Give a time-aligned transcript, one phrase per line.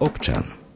[0.00, 0.67] občan.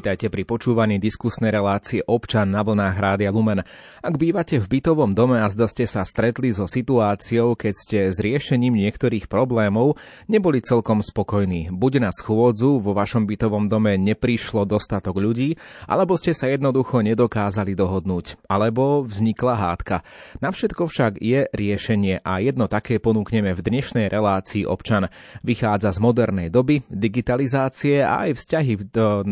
[0.00, 3.60] Vítajte pri počúvaní diskusnej relácie Občan na vlnách Rádia Lumen.
[4.00, 8.16] Ak bývate v bytovom dome a zda ste sa stretli so situáciou, keď ste s
[8.16, 11.68] riešením niektorých problémov neboli celkom spokojní.
[11.68, 17.76] Buď na schôdzu vo vašom bytovom dome neprišlo dostatok ľudí, alebo ste sa jednoducho nedokázali
[17.76, 20.00] dohodnúť, alebo vznikla hádka.
[20.40, 25.12] Na všetko však je riešenie a jedno také ponúkneme v dnešnej relácii Občan.
[25.44, 28.82] Vychádza z modernej doby, digitalizácie a aj vzťahy v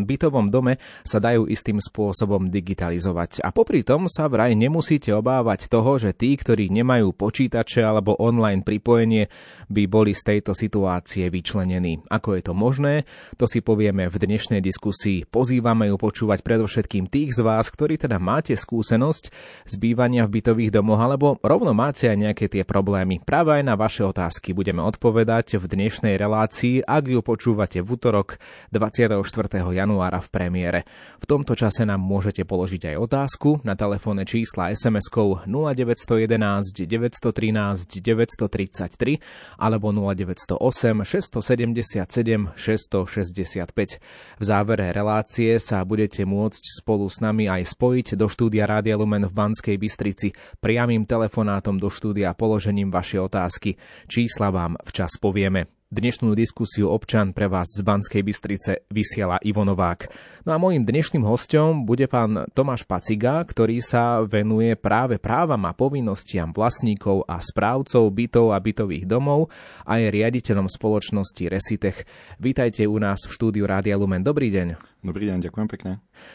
[0.05, 0.75] bytovom dome dome
[1.07, 3.39] sa dajú istým spôsobom digitalizovať.
[3.47, 8.67] A popri tom sa vraj nemusíte obávať toho, že tí, ktorí nemajú počítače alebo online
[8.67, 9.31] pripojenie,
[9.71, 12.03] by boli z tejto situácie vyčlenení.
[12.11, 13.07] Ako je to možné,
[13.39, 15.23] to si povieme v dnešnej diskusii.
[15.31, 19.23] Pozývame ju počúvať predovšetkým tých z vás, ktorí teda máte skúsenosť
[19.63, 23.23] z bývania v bytových domoch alebo rovno máte aj nejaké tie problémy.
[23.23, 28.41] Práve aj na vaše otázky budeme odpovedať v dnešnej relácii, ak ju počúvate v útorok
[28.73, 29.21] 24.
[29.69, 30.81] januára v pre premiére.
[31.21, 39.21] V tomto čase nám môžete položiť aj otázku na telefónne čísla SMS-kou 0911 913 933
[39.61, 44.01] alebo 0908 677 665.
[44.41, 49.29] V závere relácie sa budete môcť spolu s nami aj spojiť do štúdia Rádia Lumen
[49.29, 53.77] v Banskej Bystrici priamým telefonátom do štúdia položením vašej otázky.
[54.09, 55.78] Čísla vám včas povieme.
[55.89, 60.05] Dnešnú diskusiu občan pre vás z Banskej Bystrice vysiela Ivo Novák.
[60.45, 65.73] No a môjim dnešným hostom bude pán Tomáš Paciga, ktorý sa venuje práve právam a
[65.73, 69.49] povinnostiam vlastníkov a správcov bytov a bytových domov
[69.81, 72.05] a je riaditeľom spoločnosti Resitech.
[72.37, 74.21] Vítajte u nás v štúdiu Rádia Lumen.
[74.21, 74.77] Dobrý deň.
[74.99, 75.91] Dobrý deň, ďakujem pekne.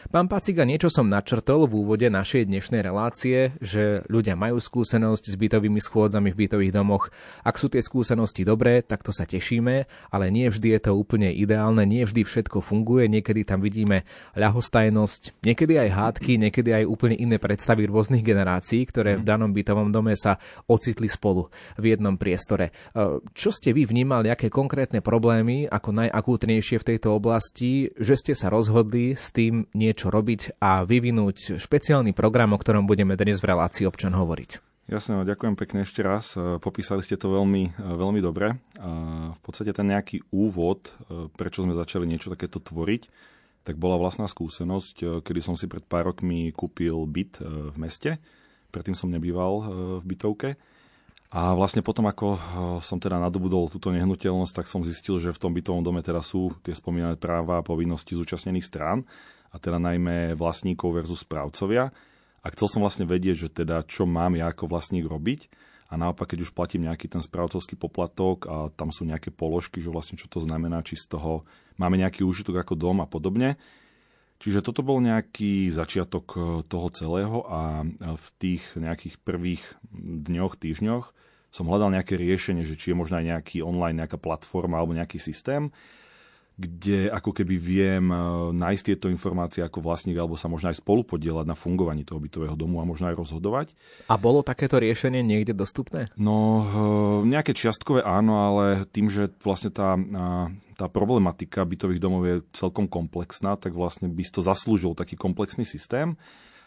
[0.09, 5.37] Pán Paciga, niečo som načrtol v úvode našej dnešnej relácie, že ľudia majú skúsenosť s
[5.37, 7.13] bytovými schôdzami v bytových domoch.
[7.45, 11.29] Ak sú tie skúsenosti dobré, tak to sa tešíme, ale nie vždy je to úplne
[11.29, 17.21] ideálne, nie vždy všetko funguje, niekedy tam vidíme ľahostajnosť, niekedy aj hádky, niekedy aj úplne
[17.21, 20.41] iné predstavy rôznych generácií, ktoré v danom bytovom dome sa
[20.73, 22.73] ocitli spolu v jednom priestore.
[22.97, 28.33] E, čo ste vy vnímali, aké konkrétne problémy ako najakútnejšie v tejto oblasti, že ste
[28.33, 33.51] sa rozhodli s tým niečo robiť a vyvinúť špeciálny program, o ktorom budeme dnes v
[33.51, 34.63] relácii občan hovoriť.
[34.85, 36.37] Jasne, no, ďakujem pekne ešte raz.
[36.37, 38.61] E, popísali ste to veľmi, e, veľmi dobre.
[39.33, 43.09] V podstate ten nejaký úvod, e, prečo sme začali niečo takéto tvoriť,
[43.65, 47.41] tak bola vlastná skúsenosť, kedy som si pred pár rokmi kúpil byt
[47.73, 48.21] v meste.
[48.69, 49.53] Predtým som nebýval
[49.99, 50.61] v bytovke
[51.35, 52.41] a vlastne potom, ako eh,
[52.79, 56.55] som teda nadobudol túto nehnuteľnosť, tak som zistil, že v tom bytovom dome teda sú
[56.63, 59.03] tie spomínané práva a povinnosti zúčastnených strán,
[59.55, 61.95] a teda najmä vlastníkov versus správcovia.
[62.43, 65.47] A chcel som vlastne vedieť, že teda čo mám ja ako vlastník robiť.
[65.89, 69.95] A naopak, keď už platím nejaký ten správcovský poplatok a tam sú nejaké položky, že
[69.95, 71.47] vlastne čo to znamená, či z toho
[71.79, 73.55] máme nejaký úžitok ako dom a podobne,
[74.45, 79.65] Čiže toto bol nejaký začiatok eh, toho celého a v tých nejakých prvých
[80.29, 81.17] dňoch, týždňoch
[81.55, 85.23] som hľadal nejaké riešenie, že či je možno aj nejaký online, nejaká platforma alebo nejaký
[85.23, 85.71] systém,
[86.55, 88.17] kde ako keby viem e,
[88.55, 92.55] nájsť tieto informácie ako vlastník alebo sa možno aj spolu podielať na fungovaní toho bytového
[92.55, 93.75] domu a možno aj rozhodovať.
[94.07, 96.15] A bolo takéto riešenie niekde dostupné?
[96.15, 99.99] No, e, nejaké čiastkové áno, ale tým, že vlastne tá,
[100.79, 106.15] tá problematika bytových domov je celkom komplexná, tak vlastne by to zaslúžil taký komplexný systém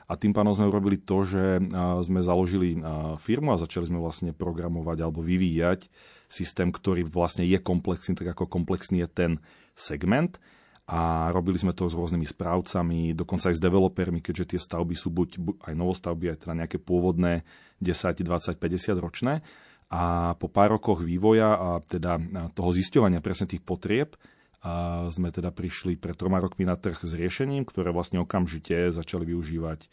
[0.07, 1.59] a tým pádom sme urobili to, že
[2.07, 2.79] sme založili
[3.19, 5.91] firmu a začali sme vlastne programovať alebo vyvíjať
[6.31, 9.31] systém, ktorý vlastne je komplexný, tak ako komplexný je ten
[9.77, 10.41] segment
[10.87, 15.11] a robili sme to s rôznymi správcami, dokonca aj s developermi, keďže tie stavby sú
[15.11, 17.43] buď, aj novostavby, aj teda nejaké pôvodné
[17.83, 19.43] 10, 20, 50 ročné.
[19.91, 22.19] A po pár rokoch vývoja a teda
[22.55, 24.15] toho zisťovania presne tých potrieb
[24.63, 29.27] a sme teda prišli pred troma rokmi na trh s riešením, ktoré vlastne okamžite začali
[29.31, 29.87] využívať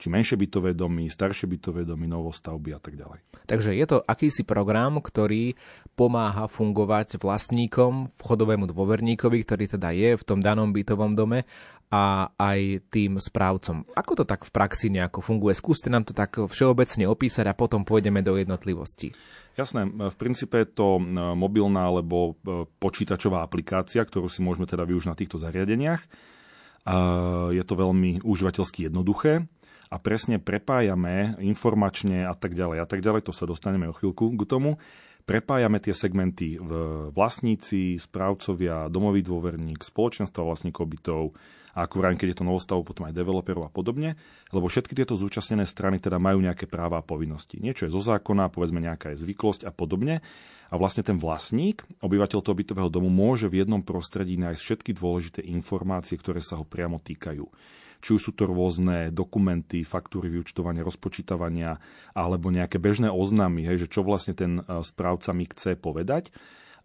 [0.00, 3.20] či menšie bytové domy, staršie bytové domy, novostavby a tak ďalej.
[3.44, 5.52] Takže je to akýsi program, ktorý
[5.92, 11.44] pomáha fungovať vlastníkom, vchodovému dôverníkovi, ktorý teda je v tom danom bytovom dome
[11.92, 13.84] a aj tým správcom.
[13.92, 15.52] Ako to tak v praxi nejako funguje?
[15.58, 19.12] Skúste nám to tak všeobecne opísať a potom pôjdeme do jednotlivostí.
[19.58, 21.02] Jasné, v princípe je to
[21.34, 26.00] mobilná alebo e, počítačová aplikácia, ktorú si môžeme teda využiť na týchto zariadeniach.
[27.52, 29.44] Je to veľmi užívateľsky jednoduché
[29.90, 34.30] a presne prepájame informačne a tak ďalej a tak ďalej, to sa dostaneme o chvíľku
[34.38, 34.78] k tomu.
[35.26, 36.70] Prepájame tie segmenty v
[37.12, 41.22] vlastníci, správcovia, domový dôverník, spoločenstva vlastníkov bytov,
[41.70, 44.18] a ako vrajím, keď je to novostav, potom aj developerov a podobne,
[44.50, 47.62] lebo všetky tieto zúčastnené strany teda majú nejaké práva a povinnosti.
[47.62, 50.18] Niečo je zo zákona, povedzme nejaká je zvyklosť a podobne.
[50.70, 55.40] A vlastne ten vlastník, obyvateľ toho bytového domu, môže v jednom prostredí nájsť všetky dôležité
[55.46, 57.46] informácie, ktoré sa ho priamo týkajú
[58.00, 61.78] či už sú to rôzne dokumenty, faktúry vyučtovania, rozpočítavania
[62.16, 66.32] alebo nejaké bežné oznámy, hej, že čo vlastne ten e, správca mi chce povedať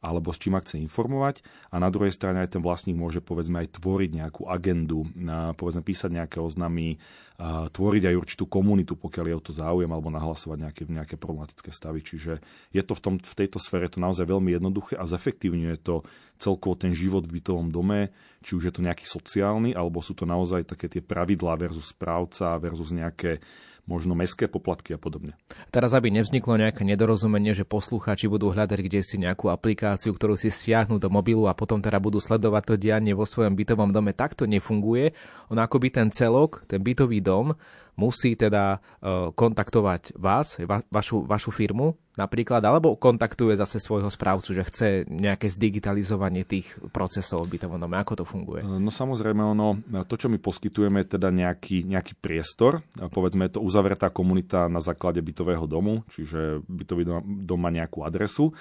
[0.05, 1.41] alebo s čím ma chce informovať.
[1.73, 5.09] A na druhej strane aj ten vlastník môže povedzme aj tvoriť nejakú agendu,
[5.57, 7.01] povedzme písať nejaké oznamy,
[7.37, 11.99] tvoriť aj určitú komunitu, pokiaľ je o to záujem, alebo nahlasovať nejaké, nejaké problematické stavy.
[11.99, 12.39] Čiže
[12.71, 16.07] je to v, tom, v tejto sfére to naozaj veľmi jednoduché a zefektívňuje to
[16.39, 20.23] celkovo ten život v bytovom dome, či už je to nejaký sociálny, alebo sú to
[20.23, 23.43] naozaj také tie pravidlá versus správca versus nejaké
[23.85, 25.37] možno mestské poplatky a podobne.
[25.69, 30.49] Teraz, aby nevzniklo nejaké nedorozumenie, že poslucháči budú hľadať kde si nejakú aplikáciu, ktorú si
[30.49, 34.33] stiahnu do mobilu a potom teda budú sledovať to dianie vo svojom bytovom dome, tak
[34.33, 35.13] to nefunguje.
[35.49, 37.53] On akoby ten celok, ten bytový dom,
[37.95, 44.55] musí teda e, kontaktovať vás, va, vašu, vašu firmu napríklad, alebo kontaktuje zase svojho správcu,
[44.55, 47.91] že chce nejaké zdigitalizovanie tých procesov v bytovom.
[47.91, 48.63] Ako to funguje?
[48.63, 52.81] E, no samozrejme, ono, to, čo my poskytujeme, je teda nejaký, nejaký priestor,
[53.11, 58.55] povedzme je to uzavretá komunita na základe bytového domu, čiže bytový dom má nejakú adresu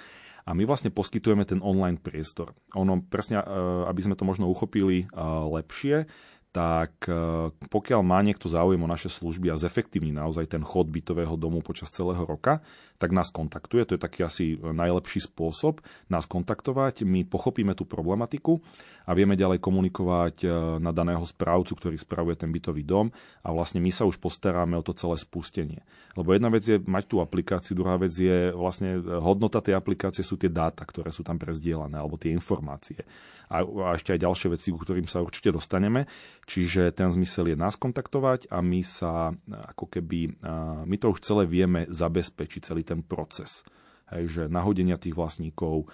[0.44, 2.52] a my vlastne poskytujeme ten online priestor.
[2.76, 3.46] Ono presne, e,
[3.88, 5.08] aby sme to možno uchopili
[5.48, 6.10] lepšie,
[6.54, 11.34] tak e, pokiaľ má niekto záujem o naše služby a zefektívni naozaj ten chod bytového
[11.34, 12.62] domu počas celého roka,
[12.98, 13.84] tak nás kontaktuje.
[13.84, 17.02] To je taký asi najlepší spôsob nás kontaktovať.
[17.02, 18.62] My pochopíme tú problematiku
[19.04, 20.48] a vieme ďalej komunikovať e,
[20.80, 23.12] na daného správcu, ktorý spravuje ten bytový dom
[23.44, 25.82] a vlastne my sa už postaráme o to celé spustenie.
[26.14, 30.38] Lebo jedna vec je mať tú aplikáciu, druhá vec je vlastne hodnota tej aplikácie sú
[30.38, 33.02] tie dáta, ktoré sú tam prezdielané, alebo tie informácie
[33.48, 36.08] a, a ešte aj ďalšie veci, ku ktorým sa určite dostaneme.
[36.44, 40.40] Čiže ten zmysel je nás kontaktovať a my sa ako keby,
[40.84, 43.66] my to už celé vieme zabezpečiť, celý ten proces.
[44.14, 45.90] Hej, že nahodenia tých vlastníkov,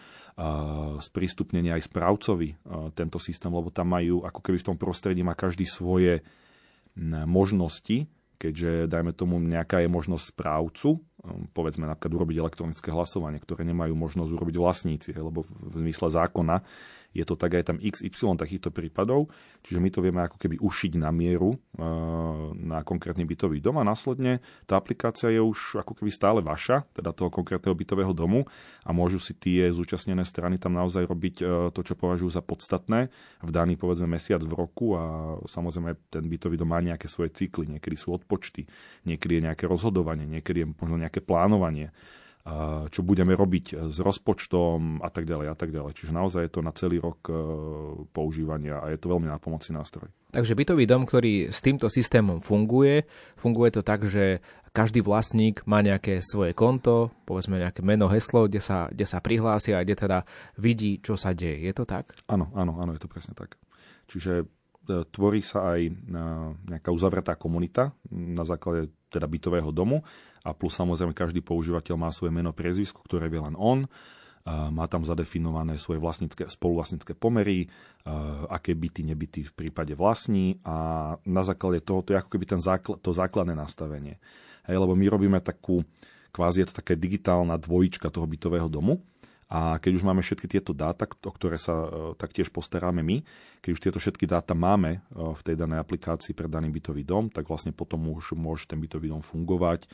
[1.00, 2.58] sprístupnenie aj správcovi
[2.92, 6.20] tento systém, lebo tam majú, ako keby v tom prostredí má každý svoje
[7.24, 8.10] možnosti,
[8.40, 10.98] keďže, dajme tomu, nejaká je možnosť správcu,
[11.52, 16.64] povedzme napríklad urobiť elektronické hlasovanie, ktoré nemajú možnosť urobiť vlastníci, lebo v zmysle zákona
[17.10, 19.30] je to tak aj tam XY takýchto prípadov,
[19.66, 21.82] čiže my to vieme ako keby ušiť na mieru eh,
[22.54, 24.38] na konkrétny bytový dom a následne
[24.70, 28.46] tá aplikácia je už ako keby stále vaša, teda toho konkrétneho bytového domu
[28.86, 33.10] a môžu si tie zúčastnené strany tam naozaj robiť eh, to, čo považujú za podstatné
[33.42, 37.66] v daný povedzme mesiac v roku a samozrejme ten bytový dom má nejaké svoje cykly,
[37.66, 38.70] niekedy sú odpočty,
[39.02, 41.90] niekedy je nejaké rozhodovanie, niekedy je možno nejaké plánovanie
[42.88, 45.92] čo budeme robiť s rozpočtom a tak ďalej a tak ďalej.
[45.92, 47.36] Čiže naozaj je to na celý rok e,
[48.16, 50.08] používania a je to veľmi nápomocný nástroj.
[50.32, 53.04] Takže bytový dom, ktorý s týmto systémom funguje,
[53.36, 54.40] funguje to tak, že
[54.72, 59.76] každý vlastník má nejaké svoje konto, povedzme nejaké meno, heslo, kde sa, kde sa prihlási
[59.76, 60.18] a kde teda
[60.56, 61.60] vidí, čo sa deje.
[61.60, 62.16] Je to tak?
[62.30, 63.60] Áno, áno, áno, je to presne tak.
[64.08, 64.44] Čiže e,
[64.86, 65.92] tvorí sa aj e,
[66.76, 70.02] nejaká uzavretá komunita na základe teda bytového domu
[70.46, 73.84] a plus samozrejme každý používateľ má svoje meno, priezvisko, ktoré vie len on.
[74.48, 77.68] Má tam zadefinované svoje vlastnícke, spoluvlastnícke pomery,
[78.48, 82.60] aké byty, nebyty v prípade vlastní a na základe toho to je ako keby ten
[82.64, 84.16] základ, to základné nastavenie.
[84.64, 85.84] Hej, lebo my robíme takú,
[86.32, 89.04] kvázi je to také digitálna dvojička toho bytového domu,
[89.50, 93.26] a keď už máme všetky tieto dáta, o ktoré sa e, taktiež postaráme my,
[93.58, 97.26] keď už tieto všetky dáta máme e, v tej danej aplikácii pre daný bytový dom,
[97.34, 99.90] tak vlastne potom už môže ten bytový dom fungovať,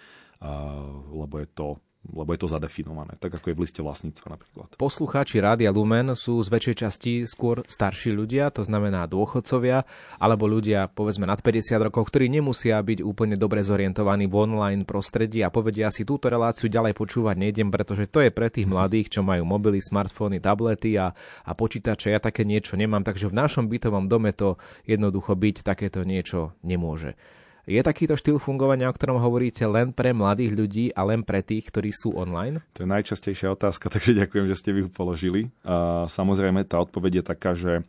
[1.17, 1.81] lebo je to
[2.13, 4.69] lebo je to zadefinované, tak ako je v liste vlastníctva napríklad.
[4.79, 9.83] Poslucháči Rádia Lumen sú z väčšej časti skôr starší ľudia, to znamená dôchodcovia,
[10.21, 15.43] alebo ľudia povedzme nad 50 rokov, ktorí nemusia byť úplne dobre zorientovaní v online prostredí
[15.43, 19.21] a povedia si túto reláciu ďalej počúvať nejdem, pretože to je pre tých mladých, čo
[19.27, 22.15] majú mobily, smartfóny, tablety a, a počítače.
[22.15, 27.19] Ja také niečo nemám, takže v našom bytovom dome to jednoducho byť takéto niečo nemôže.
[27.67, 31.67] Je takýto štýl fungovania, o ktorom hovoríte, len pre mladých ľudí a len pre tých,
[31.67, 32.63] ktorí sú online?
[32.79, 35.51] To je najčastejšia otázka, takže ďakujem, že ste ju položili.
[35.67, 37.83] A samozrejme, tá odpoveď je taká, že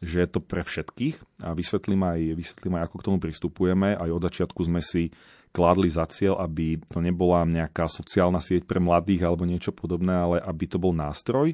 [0.00, 3.88] že je to pre všetkých a vysvetlím aj, vysvetlím aj, ako k tomu pristupujeme.
[4.00, 5.12] Aj od začiatku sme si
[5.52, 10.36] kládli za cieľ, aby to nebola nejaká sociálna sieť pre mladých alebo niečo podobné, ale
[10.40, 11.52] aby to bol nástroj,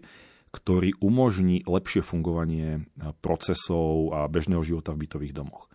[0.54, 2.86] ktorý umožní lepšie fungovanie
[3.18, 5.66] procesov a bežného života v bytových domoch.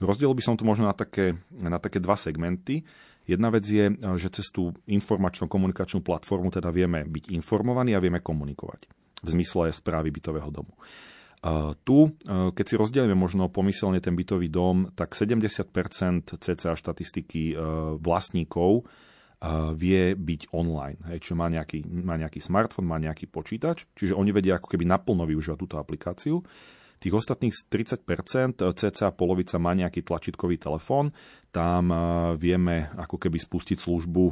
[0.00, 2.82] Rozdiel by som to možno na také, na také dva segmenty.
[3.28, 8.88] Jedna vec je, že cez tú informačno-komunikačnú platformu teda vieme byť informovaní a vieme komunikovať
[9.20, 10.72] v zmysle správy bytového domu.
[11.84, 15.72] Tu, keď si rozdielime možno pomyselne ten bytový dom, tak 70%
[16.36, 17.56] cca štatistiky
[18.00, 18.88] vlastníkov
[19.76, 21.00] vie byť online.
[21.08, 24.84] Hej, čiže má nejaký, má nejaký smartfón, má nejaký počítač, čiže oni vedia ako keby
[24.84, 26.44] naplno využívať túto aplikáciu.
[27.00, 31.16] Tých ostatných 30%, cca polovica má nejaký tlačítkový telefón,
[31.48, 31.88] tam
[32.36, 34.24] vieme ako keby spustiť službu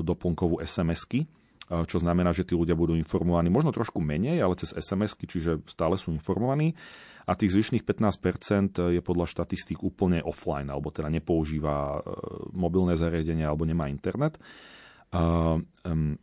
[0.00, 1.28] doplnkovú SMS-ky,
[1.64, 6.00] čo znamená, že tí ľudia budú informovaní možno trošku menej, ale cez SMS-ky, čiže stále
[6.00, 6.72] sú informovaní
[7.24, 12.04] a tých zvyšných 15% je podľa štatistík úplne offline, alebo teda nepoužíva
[12.52, 14.36] mobilné zariadenie alebo nemá internet.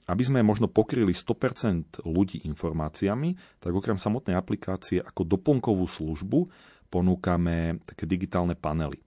[0.07, 6.39] Aby sme možno pokryli 100% ľudí informáciami, tak okrem samotnej aplikácie ako doplnkovú službu
[6.91, 8.99] ponúkame také digitálne panely.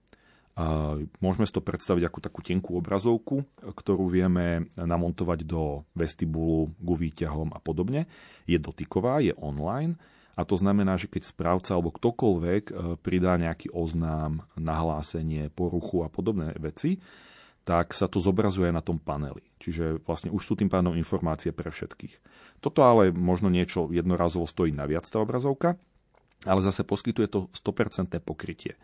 [1.19, 7.51] Môžeme si to predstaviť ako takú tenkú obrazovku, ktorú vieme namontovať do vestibulu, k výťahom
[7.51, 8.07] a podobne.
[8.47, 9.99] Je dotyková, je online
[10.35, 16.11] a to znamená, že keď správca alebo ktokoľvek e, pridá nejaký oznám, nahlásenie, poruchu a
[16.11, 16.99] podobné veci,
[17.65, 19.41] tak sa to zobrazuje na tom paneli.
[19.57, 22.13] Čiže vlastne už sú tým pádom informácie pre všetkých.
[22.61, 25.75] Toto ale možno niečo jednorazovo stojí naviac tá obrazovka,
[26.45, 28.77] ale zase poskytuje to 100% pokrytie.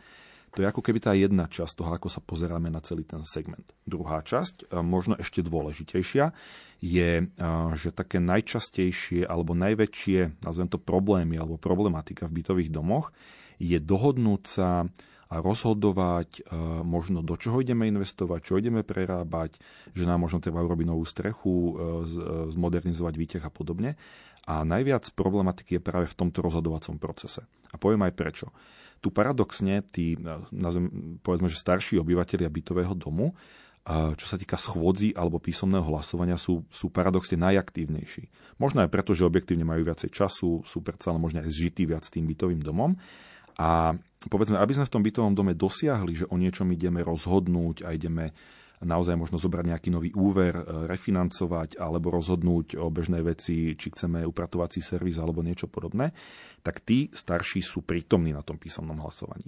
[0.51, 3.63] To je ako keby tá jedna časť toho, ako sa pozeráme na celý ten segment.
[3.87, 6.35] Druhá časť, možno ešte dôležitejšia,
[6.83, 7.31] je,
[7.77, 13.15] že také najčastejšie alebo najväčšie, nazvem to problémy alebo problematika v bytových domoch,
[13.63, 14.91] je dohodnúť sa
[15.31, 16.43] a rozhodovať
[16.83, 19.55] možno do čoho ideme investovať, čo ideme prerábať,
[19.95, 21.79] že nám možno treba urobiť novú strechu,
[22.51, 23.95] zmodernizovať výteh a podobne.
[24.51, 27.47] A najviac problematiky je práve v tomto rozhodovacom procese.
[27.71, 28.51] A poviem aj prečo.
[28.99, 30.19] Tu paradoxne tí,
[30.51, 33.31] nazvem, povedzme, že starší obyvateľia bytového domu,
[33.87, 38.29] čo sa týka schôdzi alebo písomného hlasovania, sú, sú paradoxne najaktívnejší.
[38.61, 42.29] Možno aj preto, že objektívne majú viacej času, sú predsa možno aj zžití viac tým
[42.29, 42.93] bytovým domom.
[43.57, 43.95] A
[44.29, 48.31] povedzme, aby sme v tom bytovom dome dosiahli, že o niečom ideme rozhodnúť a ideme
[48.81, 54.25] naozaj možno zobrať nejaký nový úver, e, refinancovať alebo rozhodnúť o bežnej veci, či chceme
[54.25, 56.11] upratovací servis alebo niečo podobné,
[56.65, 59.45] tak tí starší sú prítomní na tom písomnom hlasovaní.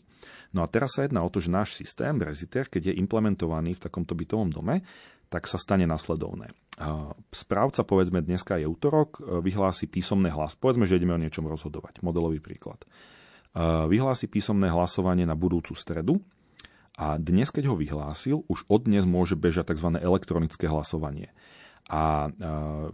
[0.54, 3.84] No a teraz sa jedná o to, že náš systém Breziter, keď je implementovaný v
[3.90, 4.86] takomto bytovom dome,
[5.34, 6.54] tak sa stane nasledovné.
[7.34, 10.54] Správca, povedzme, dneska je útorok, e, vyhlási písomné hlas.
[10.54, 12.06] Povedzme, že ideme o niečom rozhodovať.
[12.06, 12.86] Modelový príklad.
[13.54, 16.22] Vyhlási písomné hlasovanie na budúcu stredu,
[16.94, 19.98] a dnes, keď ho vyhlásil, už od dnes môže bežať tzv.
[19.98, 21.34] elektronické hlasovanie.
[21.92, 22.32] A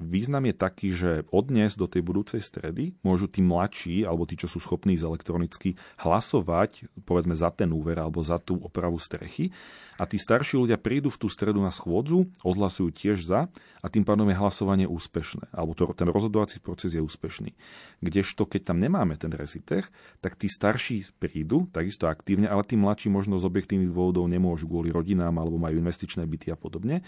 [0.02, 4.34] význam je taký, že od dnes do tej budúcej stredy môžu tí mladší, alebo tí,
[4.34, 9.54] čo sú schopní z elektronicky hlasovať, povedzme za ten úver alebo za tú opravu strechy.
[10.02, 13.52] A tí starší ľudia prídu v tú stredu na schôdzu, odhlasujú tiež za
[13.84, 17.54] a tým pádom je hlasovanie úspešné, alebo to, ten rozhodovací proces je úspešný.
[18.00, 19.86] Kdežto, keď tam nemáme ten reziter,
[20.24, 24.90] tak tí starší prídu, takisto aktívne, ale tí mladší možno z objektívnych dôvodov nemôžu kvôli
[24.90, 27.06] rodinám alebo majú investičné byty a podobne.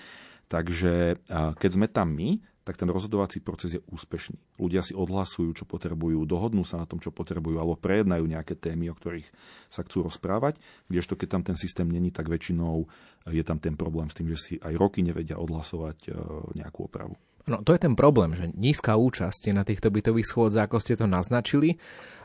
[0.51, 4.37] Takže keď sme tam my, tak ten rozhodovací proces je úspešný.
[4.61, 8.93] Ľudia si odhlasujú, čo potrebujú, dohodnú sa na tom, čo potrebujú, alebo prejednajú nejaké témy,
[8.93, 9.25] o ktorých
[9.71, 12.85] sa chcú rozprávať, kdežto keď tam ten systém není, tak väčšinou
[13.33, 16.09] je tam ten problém s tým, že si aj roky nevedia odhlasovať e,
[16.61, 17.17] nejakú opravu.
[17.49, 20.93] No to je ten problém, že nízka účasť je na týchto bytových schôdzach, ako ste
[20.93, 21.81] to naznačili.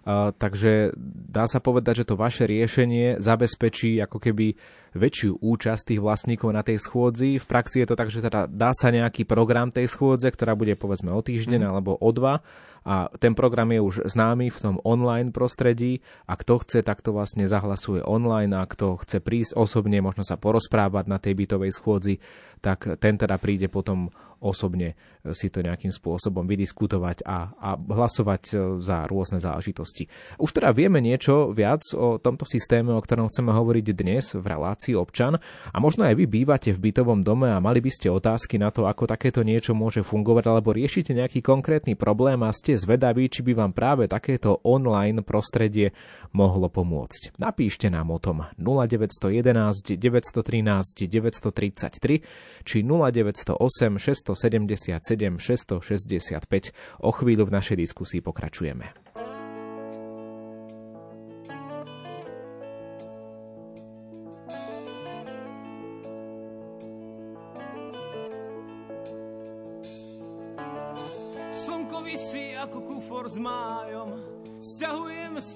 [0.06, 0.94] Takže
[1.26, 4.54] dá sa povedať, že to vaše riešenie zabezpečí ako keby
[4.94, 7.42] väčšiu účasť tých vlastníkov na tej schôdzi.
[7.42, 10.78] V praxi je to tak, že teda dá sa nejaký program tej schôdze, ktorá bude
[10.78, 11.68] povedzme o týždeň mm.
[11.68, 12.38] alebo o dva
[12.86, 17.10] a ten program je už známy v tom online prostredí a kto chce, tak to
[17.10, 22.22] vlastne zahlasuje online a kto chce prísť osobne, možno sa porozprávať na tej bytovej schôdzi,
[22.62, 24.94] tak ten teda príde potom osobne
[25.34, 30.06] si to nejakým spôsobom vydiskutovať a, a hlasovať e, za rôzne záležitosti.
[30.38, 34.94] Už teda vieme niečo viac o tomto systéme, o ktorom chceme hovoriť dnes v relácii
[34.94, 35.40] občan
[35.72, 38.86] a možno aj vy bývate v bytovom dome a mali by ste otázky na to,
[38.86, 43.52] ako takéto niečo môže fungovať alebo riešite nejaký konkrétny problém a ste zvedaví, či by
[43.56, 45.90] vám práve takéto online prostredie
[46.30, 47.38] mohlo pomôcť.
[47.40, 56.74] Napíšte nám o tom 0911 913 933 či 0908 677 665.
[57.04, 59.06] O chvíľu v našej diskusii pokračujeme.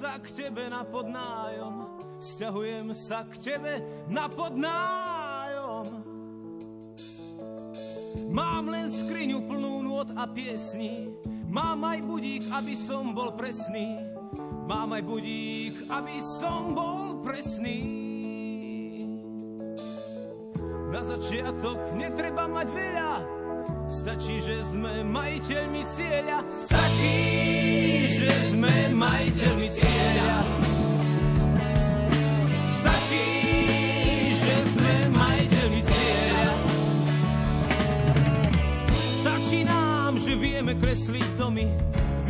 [0.01, 1.75] Sa k tebe na podnájom,
[2.21, 5.10] Sťahujem sa k tebe na podnájom.
[8.31, 11.11] Mám len skriňu plnú nôd a piesní,
[11.51, 13.99] mám aj budík, aby som bol presný.
[14.71, 17.83] Mám aj budík, aby som bol presný.
[20.95, 23.13] Na začiatok netreba mať veľa,
[23.91, 26.39] stačí, že sme majiteľmi cieľa.
[26.55, 27.19] Stačí,
[28.15, 30.70] že sme majiteľmi cieľa.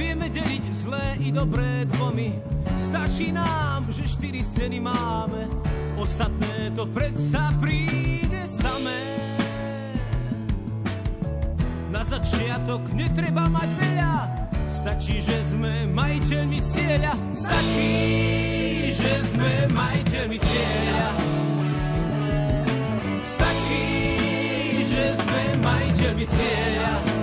[0.00, 2.32] Vieme deliť zlé i dobré dvomy.
[2.80, 5.44] Stačí nám, že štyri scény máme.
[6.00, 8.96] Ostatné to predsa príde samé.
[11.92, 14.14] Na začiatok netreba mať veľa.
[14.72, 17.12] Stačí, že sme majiteľmi cieľa.
[17.36, 17.92] Stačí,
[18.96, 21.08] že sme majiteľmi cieľa.
[23.36, 23.84] Stačí,
[24.80, 27.19] že sme majiteľmi cieľa.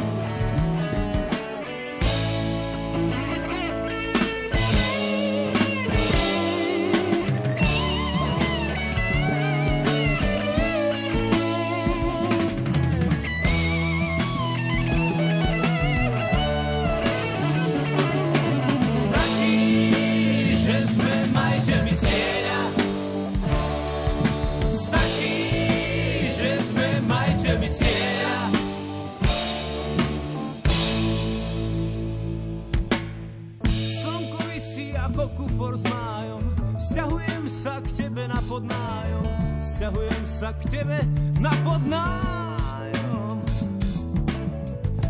[40.61, 40.99] K tebe
[41.37, 43.37] na podnájom.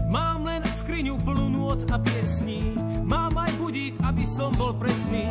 [0.07, 5.27] Mám len skriňu plnú nôd a piesní, mám aj budík, aby som bol presný.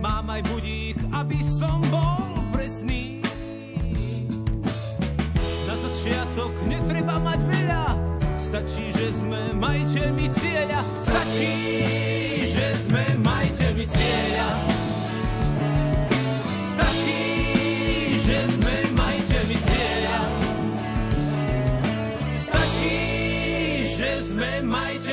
[0.00, 2.24] Mám aj budík, aby som bol
[2.56, 3.20] presný.
[5.68, 7.84] Na začiatok netreba mať veľa,
[8.40, 10.26] stačí, že sme majiteľmi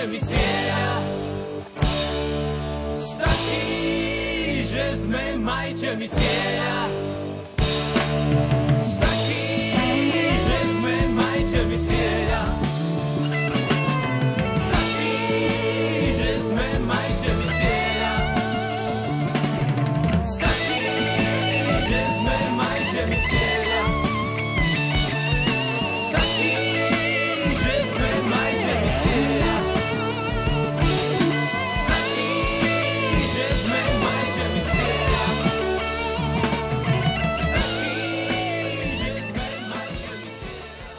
[0.07, 0.87] majiteľmi cieľa.
[2.95, 3.63] Stačí,
[4.63, 6.96] že sme majiteľmi cieľa.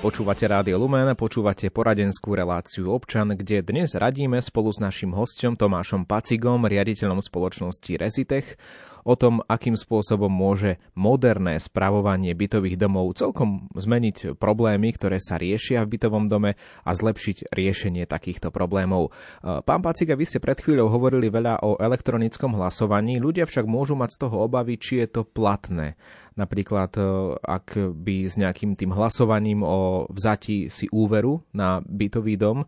[0.09, 6.09] Počúvate Rádio Lumen, počúvate poradenskú reláciu občan, kde dnes radíme spolu s našim hostom Tomášom
[6.09, 8.57] Pacigom, riaditeľom spoločnosti Resitech,
[9.05, 15.85] o tom, akým spôsobom môže moderné spravovanie bytových domov celkom zmeniť problémy, ktoré sa riešia
[15.85, 16.55] v bytovom dome
[16.87, 19.11] a zlepšiť riešenie takýchto problémov.
[19.43, 24.15] Pán Paciga, vy ste pred chvíľou hovorili veľa o elektronickom hlasovaní, ľudia však môžu mať
[24.15, 25.99] z toho obavy, či je to platné.
[26.39, 27.03] Napríklad, e,
[27.43, 32.67] ak by s nejakým tým hlasovaním o vzati si úveru na bytový dom e,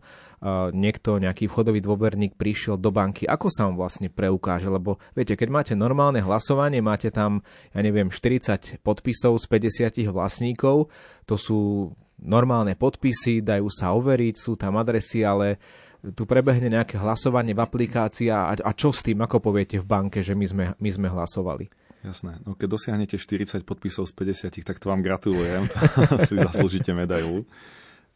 [0.73, 4.73] niekto, nejaký vchodový dôverník prišiel do banky, ako sa vám vlastne preukáže?
[4.73, 9.45] Lebo viete, keď máte normálne hlasovanie, máte tam, ja neviem, 40 podpisov z
[10.01, 10.89] 50 vlastníkov,
[11.29, 15.61] to sú normálne podpisy, dajú sa overiť, sú tam adresy, ale
[16.01, 20.25] tu prebehne nejaké hlasovanie v aplikácii a, a čo s tým, ako poviete v banke,
[20.25, 21.69] že my sme, my sme hlasovali?
[22.01, 22.41] Jasné.
[22.41, 25.69] No keď dosiahnete 40 podpisov z 50, tak to vám gratulujem.
[26.25, 27.45] si zaslúžite medailu.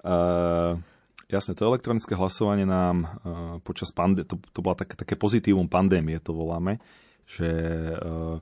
[0.02, 0.82] Uh,
[1.30, 3.10] jasné, to elektronické hlasovanie nám uh,
[3.62, 6.80] počas pandémie, to, to bola také, také pozitívum pandémie, to voláme,
[7.26, 7.52] že,
[8.00, 8.38] uh,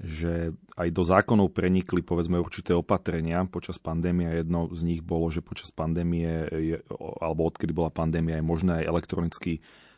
[0.00, 4.30] že aj do zákonov prenikli povedzme určité opatrenia počas pandémie.
[4.30, 6.76] Jedno z nich bolo, že počas pandémie, je,
[7.20, 9.52] alebo odkedy bola pandémia, je možné aj elektronicky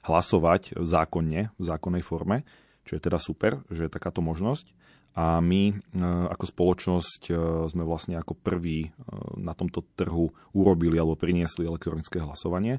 [0.05, 2.49] hlasovať zákonne, v zákonnej forme
[2.91, 4.73] čo je teda super, že je takáto možnosť.
[5.19, 5.75] A my e,
[6.31, 7.33] ako spoločnosť e,
[7.67, 8.89] sme vlastne ako prví e,
[9.43, 12.79] na tomto trhu urobili alebo priniesli elektronické hlasovanie.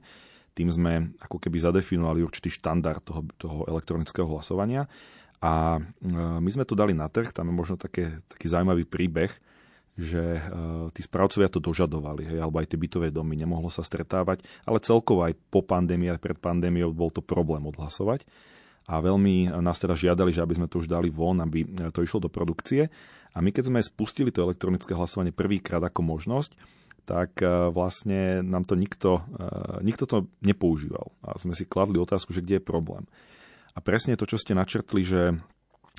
[0.56, 4.88] Tým sme ako keby zadefinovali určitý štandard toho, toho elektronického hlasovania.
[5.42, 5.82] A
[6.38, 9.34] my sme to dali na trh, tam je možno také, taký zaujímavý príbeh,
[9.98, 10.38] že
[10.94, 15.26] tí správcovia to dožadovali, hej, alebo aj tie bytové domy, nemohlo sa stretávať, ale celkovo
[15.26, 18.22] aj po pandémii, aj pred pandémiou bol to problém odhlasovať
[18.90, 22.26] a veľmi nás teda žiadali, že aby sme to už dali von, aby to išlo
[22.26, 22.90] do produkcie.
[23.32, 26.58] A my keď sme spustili to elektronické hlasovanie prvýkrát ako možnosť,
[27.02, 27.40] tak
[27.74, 29.26] vlastne nám to nikto,
[29.82, 31.10] nikto to nepoužíval.
[31.26, 33.08] A sme si kladli otázku, že kde je problém.
[33.74, 35.34] A presne to, čo ste načrtli, že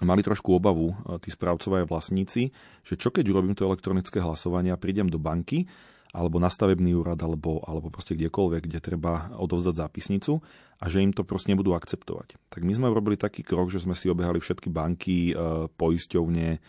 [0.04, 0.92] mali trošku obavu
[1.22, 2.52] tí správcovia vlastníci,
[2.84, 5.64] že čo keď urobím to elektronické hlasovanie a prídem do banky
[6.12, 10.44] alebo na stavebný úrad, alebo, alebo proste kdekoľvek, kde treba odovzdať zápisnicu
[10.76, 12.36] a že im to proste nebudú akceptovať.
[12.52, 15.34] Tak my sme urobili taký krok, že sme si obehali všetky banky, e,
[15.72, 16.60] poisťovne,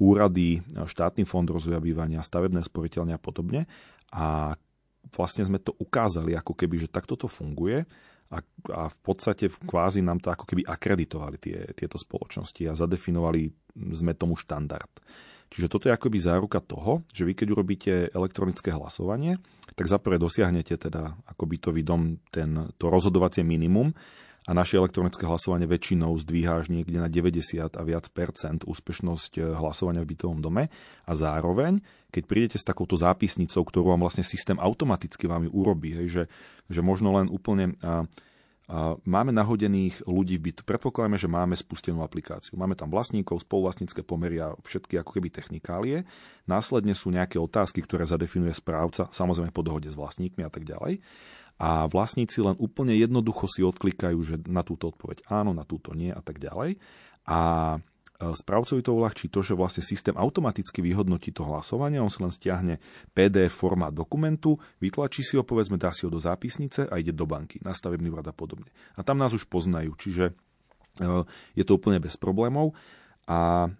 [0.00, 3.68] úrady, štátny fond rozvoja bývania, stavebné sporiteľne a podobne.
[4.12, 4.56] A
[5.12, 7.84] vlastne sme to ukázali ako keby, že takto to funguje
[8.30, 8.38] a,
[8.72, 13.50] a v podstate kvázi nám to ako keby akreditovali tie, tieto spoločnosti a zadefinovali
[13.96, 14.90] sme tomu štandard.
[15.50, 19.34] Čiže toto je akoby záruka toho, že vy keď urobíte elektronické hlasovanie,
[19.74, 23.90] tak zaprvé dosiahnete teda ako bytový dom ten, to rozhodovacie minimum
[24.48, 29.44] a naše elektronické hlasovanie väčšinou zdvíha až niekde na 90 a viac percent úspešnosť eh,
[29.58, 30.72] hlasovania v bytovom dome.
[31.04, 36.06] A zároveň, keď prídete s takouto zápisnicou, ktorú vám vlastne systém automaticky vám urobí, hej,
[36.08, 36.22] že,
[36.72, 38.08] že možno len úplne a,
[39.02, 40.62] máme nahodených ľudí v bytu.
[40.62, 42.54] Predpokladáme, že máme spustenú aplikáciu.
[42.54, 46.06] Máme tam vlastníkov, spoluvlastnícke pomery a všetky ako keby technikálie.
[46.46, 51.02] Následne sú nejaké otázky, ktoré zadefinuje správca, samozrejme po dohode s vlastníkmi a tak ďalej.
[51.60, 56.08] A vlastníci len úplne jednoducho si odklikajú, že na túto odpoveď áno, na túto nie
[56.08, 56.80] a tak ďalej.
[57.28, 57.38] A
[58.20, 62.76] správcovi to uľahčí to, že vlastne systém automaticky vyhodnotí to hlasovanie, on si len stiahne
[63.16, 67.24] PDF formát dokumentu, vytlačí si ho, povedzme, dá si ho do zápisnice a ide do
[67.24, 68.68] banky, na stavebný úrad a podobne.
[68.94, 70.32] A tam nás už poznajú, čiže e,
[71.56, 72.76] je to úplne bez problémov
[73.24, 73.72] a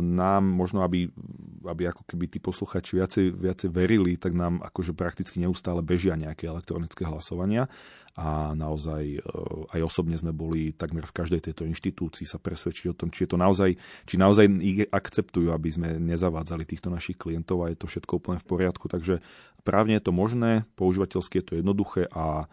[0.00, 1.08] nám možno, aby,
[1.64, 6.44] aby ako keby tí posluchači viacej, viacej verili, tak nám akože prakticky neustále bežia nejaké
[6.44, 7.72] elektronické hlasovania
[8.14, 9.20] a naozaj e,
[9.74, 13.34] aj osobne sme boli takmer v každej tejto inštitúcii sa presvedčiť o tom, či je
[13.34, 13.74] to naozaj,
[14.06, 18.38] či naozaj ich akceptujú, aby sme nezavádzali týchto našich klientov a je to všetko úplne
[18.38, 18.86] v poriadku.
[18.86, 19.18] Takže
[19.66, 22.46] právne je to možné, používateľsky je to jednoduché a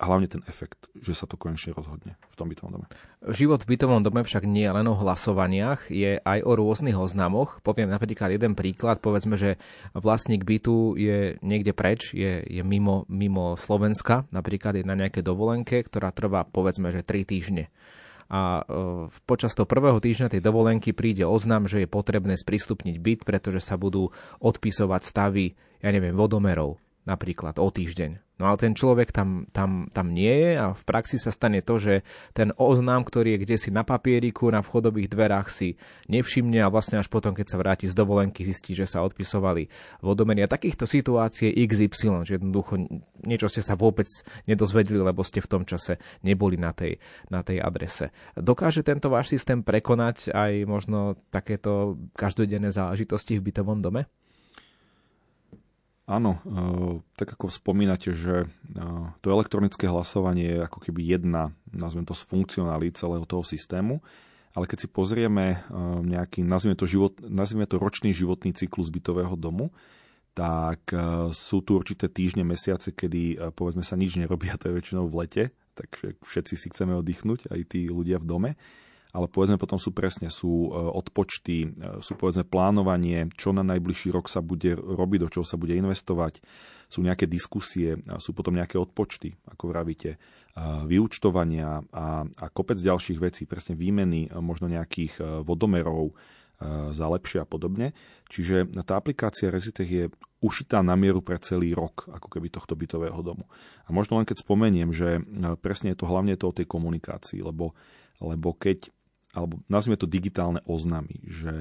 [0.00, 2.86] hlavne ten efekt, že sa to konečne rozhodne v tom bytovom dome.
[3.28, 7.60] Život v bytovom dome však nie je len o hlasovaniach, je aj o rôznych oznamoch.
[7.60, 9.60] Poviem napríklad jeden príklad, povedzme, že
[9.92, 15.84] vlastník bytu je niekde preč, je, je mimo, mimo Slovenska, napríklad je na nejaké dovolenke,
[15.84, 17.66] ktorá trvá povedzme, že 3 týždne
[18.28, 23.20] a e, počas toho prvého týždňa tej dovolenky príde oznam, že je potrebné sprístupniť byt,
[23.28, 25.52] pretože sa budú odpisovať stavy,
[25.84, 28.23] ja neviem, vodomerov napríklad o týždeň.
[28.34, 31.78] No ale ten človek tam, tam, tam nie je a v praxi sa stane to,
[31.78, 32.02] že
[32.34, 35.78] ten oznám, ktorý je kde si na papieriku, na vchodových dverách si
[36.10, 39.70] nevšimne a vlastne až potom, keď sa vráti z dovolenky, zistí, že sa odpisovali
[40.02, 40.42] vodomery.
[40.42, 42.74] A takýchto situácií XY, že jednoducho
[43.22, 44.10] niečo ste sa vôbec
[44.50, 46.98] nedozvedli, lebo ste v tom čase neboli na tej,
[47.30, 48.10] na tej adrese.
[48.34, 54.10] Dokáže tento váš systém prekonať aj možno takéto každodenné záležitosti v bytovom dome?
[56.04, 56.40] Áno, e,
[57.16, 58.46] tak ako spomínate, že e,
[59.24, 64.04] to elektronické hlasovanie je ako keby jedna, nazvem to, z funkcionálí celého toho systému,
[64.52, 65.58] ale keď si pozrieme e,
[66.04, 69.72] nejaký, nazvime to, život, nazvime to ročný životný cyklus bytového domu,
[70.34, 70.90] tak
[71.30, 75.22] sú tu určité týždne, mesiace, kedy povedzme sa nič nerobí a to je väčšinou v
[75.22, 75.44] lete,
[75.78, 78.50] takže všetci si chceme oddychnúť, aj tí ľudia v dome
[79.14, 81.68] ale povedzme potom sú presne, sú e, odpočty, e,
[82.02, 86.42] sú povedzme plánovanie, čo na najbližší rok sa bude robiť, do čoho sa bude investovať,
[86.90, 90.18] sú nejaké diskusie, sú potom nejaké odpočty, ako vravíte, e,
[90.90, 96.10] vyučtovania a, a kopec ďalších vecí, presne výmeny možno nejakých vodomerov
[96.94, 97.92] za lepšie a podobne.
[98.30, 100.04] Čiže tá aplikácia Resitech je
[100.38, 103.50] ušitá na mieru pre celý rok, ako keby tohto bytového domu.
[103.84, 105.18] A možno len keď spomeniem, že
[105.58, 107.74] presne je to hlavne to o tej komunikácii, lebo,
[108.22, 108.86] lebo keď
[109.34, 111.52] alebo nazvime to digitálne oznamy, že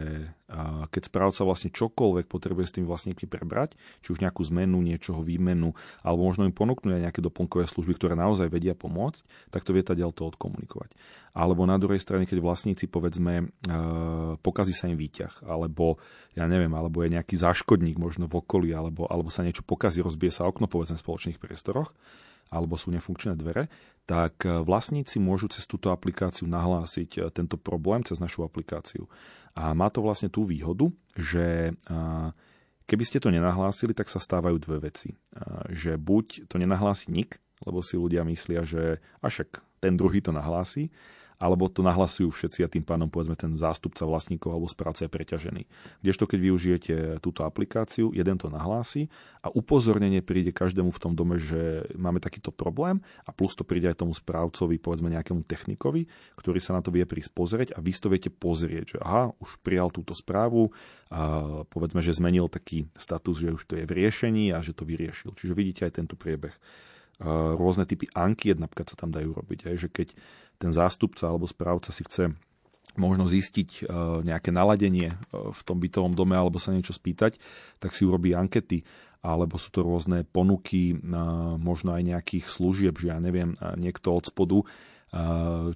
[0.94, 3.74] keď správca vlastne čokoľvek potrebuje s tým vlastníkmi prebrať,
[4.06, 5.74] či už nejakú zmenu, niečoho, výmenu,
[6.06, 9.82] alebo možno im ponúknuť aj nejaké doplnkové služby, ktoré naozaj vedia pomôcť, tak to vie
[9.82, 10.94] tá to odkomunikovať.
[11.34, 13.50] Alebo na druhej strane, keď vlastníci, povedzme,
[14.46, 15.98] pokazí sa im výťah, alebo
[16.38, 20.30] ja neviem, alebo je nejaký záškodník možno v okolí, alebo, alebo sa niečo pokazí, rozbije
[20.30, 21.90] sa okno, povedzme, v spoločných priestoroch,
[22.54, 23.74] alebo sú nefunkčné dvere,
[24.06, 29.10] tak e, vlastníci môžu cez túto aplikáciu nahlásiť e, tento problém cez našu aplikáciu.
[29.58, 31.94] A má to vlastne tú výhodu, že e,
[32.86, 35.18] keby ste to nenahlásili, tak sa stávajú dve veci.
[35.74, 39.28] Že buď to nenahlási nik, lebo si ľudia myslia, že a
[39.80, 40.92] ten druhý to nahlási,
[41.44, 45.68] alebo to nahlasujú všetci a tým pádom povedzme ten zástupca vlastníkov alebo správca je preťažený.
[46.00, 49.12] Kdežto keď využijete túto aplikáciu, jeden to nahlási
[49.44, 53.92] a upozornenie príde každému v tom dome, že máme takýto problém a plus to príde
[53.92, 56.08] aj tomu správcovi, povedzme nejakému technikovi,
[56.40, 59.60] ktorý sa na to vie prísť pozrieť a vy to viete pozrieť, že aha, už
[59.60, 60.72] prijal túto správu,
[61.12, 64.88] a povedzme, že zmenil taký status, že už to je v riešení a že to
[64.88, 65.36] vyriešil.
[65.36, 66.56] Čiže vidíte aj tento priebeh.
[67.54, 70.08] Rôzne typy ankiet napríklad sa tam dajú robiť, aj, že keď
[70.64, 72.32] ten zástupca alebo správca si chce
[72.96, 73.82] možno zistiť e,
[74.24, 77.42] nejaké naladenie e, v tom bytovom dome alebo sa niečo spýtať,
[77.82, 78.86] tak si urobí ankety.
[79.24, 80.96] Alebo sú to rôzne ponuky, e,
[81.58, 84.62] možno aj nejakých služieb, že ja neviem, niekto od spodu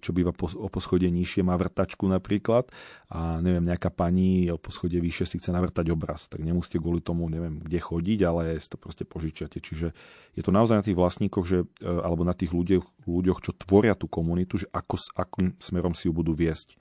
[0.01, 2.73] čo býva po, o poschodie nižšie, má vrtačku napríklad
[3.13, 7.29] a neviem, nejaká pani o poschodie vyššie si chce navrtať obraz, tak nemusíte kvôli tomu,
[7.29, 9.61] neviem, kde chodiť, ale si to proste požičiate.
[9.61, 9.93] Čiže
[10.33, 13.93] je to naozaj na tých vlastníkoch, že, e, alebo na tých ľuďoch, ľuďoch, čo tvoria
[13.93, 16.73] tú komunitu, že ako, akým smerom si ju budú viesť.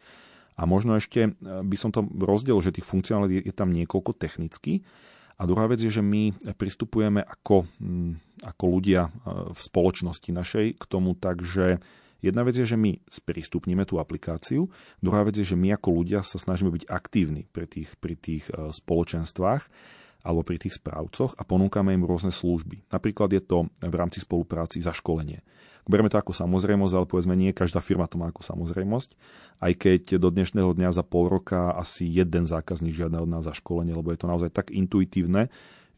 [0.57, 4.81] A možno ešte e, by som to rozdelil, že tých funkcionálnych je, tam niekoľko technicky.
[5.37, 7.69] A druhá vec je, že my pristupujeme ako,
[8.41, 11.85] ako ľudia e, v spoločnosti našej k tomu tak, že
[12.27, 14.67] Jedna vec je, že my sprístupníme tú aplikáciu,
[14.99, 18.51] druhá vec je, že my ako ľudia sa snažíme byť aktívni pri tých, pri tých
[18.51, 19.63] e, spoločenstvách
[20.27, 22.91] alebo pri tých správcoch a ponúkame im rôzne služby.
[22.91, 25.47] Napríklad je to v rámci spolupráci za školenie.
[25.87, 29.15] Bereme to ako samozrejmosť, ale povedzme nie každá firma to má ako samozrejmosť.
[29.63, 33.55] Aj keď do dnešného dňa za pol roka asi jeden zákazník žiada od nás za
[33.55, 35.47] školenie, lebo je to naozaj tak intuitívne,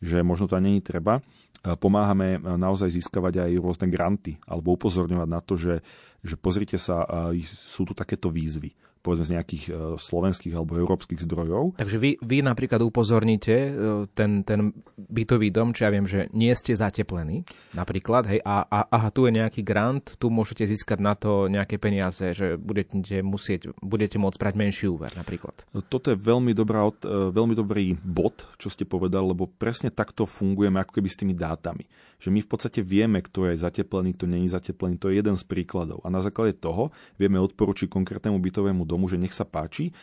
[0.05, 1.25] že možno to ani není treba.
[1.65, 5.81] Pomáhame naozaj získavať aj rôzne granty alebo upozorňovať na to, že
[6.23, 7.07] že pozrite sa,
[7.47, 8.75] sú tu takéto výzvy
[9.09, 11.79] povedzme z nejakých e, slovenských alebo európskych zdrojov.
[11.79, 13.71] Takže vy, vy napríklad upozorníte e,
[14.13, 18.79] ten, ten bytový dom, či ja viem, že nie ste zateplení napríklad, hej, a, a
[18.91, 23.73] aha, tu je nejaký grant, tu môžete získať na to nejaké peniaze, že budete musieť,
[23.81, 25.65] budete môcť brať menší úver napríklad.
[25.89, 30.83] Toto je veľmi, dobrá, e, veľmi dobrý bod, čo ste povedal, lebo presne takto fungujeme
[30.83, 31.87] ako keby s tými dátami.
[32.19, 35.45] Že my v podstate vieme, kto je zateplený, kto není zateplený, to je jeden z
[35.47, 36.03] príkladov.
[36.03, 39.95] A na základe toho vieme odporučiť konkrétnemu bytovému domu, že nech sa páči,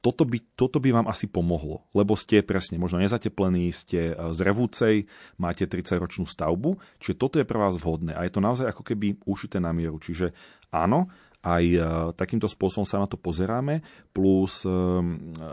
[0.00, 4.38] toto by, toto by vám asi pomohlo, lebo ste presne možno nezateplení, ste e, z
[4.42, 5.06] Revúcej,
[5.38, 9.18] máte 30-ročnú stavbu, čiže toto je pre vás vhodné a je to naozaj ako keby
[9.22, 10.02] ušité na mieru.
[10.02, 10.34] Čiže
[10.74, 11.10] áno,
[11.44, 11.78] aj e,
[12.16, 13.84] takýmto spôsobom sa na to pozeráme,
[14.16, 14.72] plus e,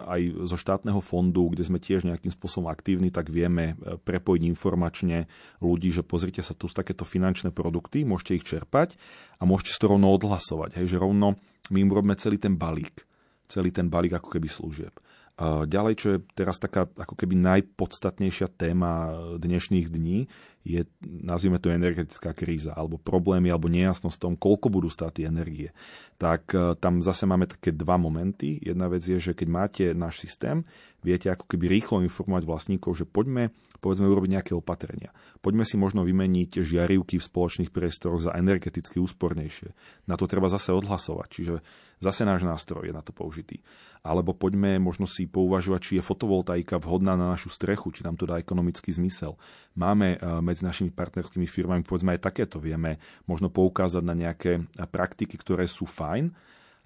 [0.07, 5.27] aj zo štátneho fondu, kde sme tiež nejakým spôsobom aktívni, tak vieme e, prepojiť informačne
[5.59, 8.95] ľudí, že pozrite sa, tu sú takéto finančné produkty, môžete ich čerpať
[9.37, 10.79] a môžete to rovno odhlasovať.
[10.79, 11.35] Hej, že rovno
[11.67, 13.03] my im robíme celý ten balík,
[13.51, 14.95] celý ten balík ako keby služieb.
[15.41, 19.09] Ďalej, čo je teraz taká ako keby najpodstatnejšia téma
[19.41, 20.29] dnešných dní,
[20.61, 25.73] je, nazvime to energetická kríza, alebo problémy, alebo nejasnosť tom, koľko budú stáť tie energie.
[26.21, 28.61] Tak e, tam zase máme také dva momenty.
[28.61, 30.61] Jedna vec je, že keď máte náš systém,
[31.01, 33.49] viete ako keby rýchlo informovať vlastníkov, že poďme,
[33.81, 35.09] povedzme, urobiť nejaké opatrenia.
[35.41, 39.73] Poďme si možno vymeniť žiarivky v spoločných priestoroch za energeticky úspornejšie.
[40.05, 41.53] Na to treba zase odhlasovať, čiže
[41.97, 43.59] zase náš nástroj je na to použitý
[44.01, 48.25] alebo poďme možno si pouvažovať, či je fotovoltaika vhodná na našu strechu, či nám to
[48.25, 49.37] dá ekonomický zmysel.
[49.77, 52.97] Máme eh, medzi našimi partnerskými firmami, povedzme aj takéto, vieme
[53.29, 56.33] možno poukázať na nejaké praktiky, ktoré sú fajn,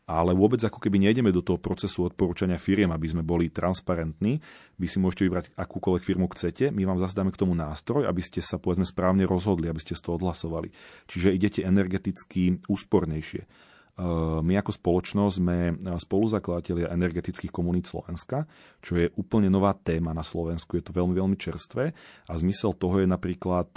[0.05, 4.37] ale vôbec ako keby nejdeme do toho procesu odporúčania firiem, aby sme boli transparentní.
[4.77, 8.21] Vy si môžete vybrať akúkoľvek firmu chcete, my vám zase dáme k tomu nástroj, aby
[8.21, 10.69] ste sa povedzme správne rozhodli, aby ste z odhlasovali.
[11.09, 13.73] Čiže idete energeticky úspornejšie.
[14.43, 18.43] My ako spoločnosť sme spoluzakladateľia energetických komunít Slovenska,
[18.83, 20.75] čo je úplne nová téma na Slovensku.
[20.75, 21.95] Je to veľmi, veľmi čerstvé
[22.27, 23.71] a zmysel toho je napríklad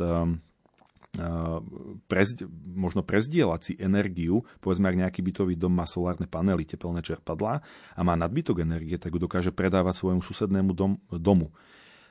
[1.17, 2.45] ehm, prezd-
[2.77, 7.65] možno prezdielať si energiu, povedzme, ak nejaký bytový dom má solárne panely, tepelné čerpadlá
[7.97, 11.55] a má nadbytok energie, tak ju dokáže predávať svojmu susednému dom- domu.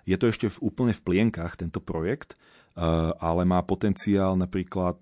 [0.08, 2.34] Je to ešte v, úplne v plienkach tento projekt,
[2.74, 4.98] ehm, ale má potenciál napríklad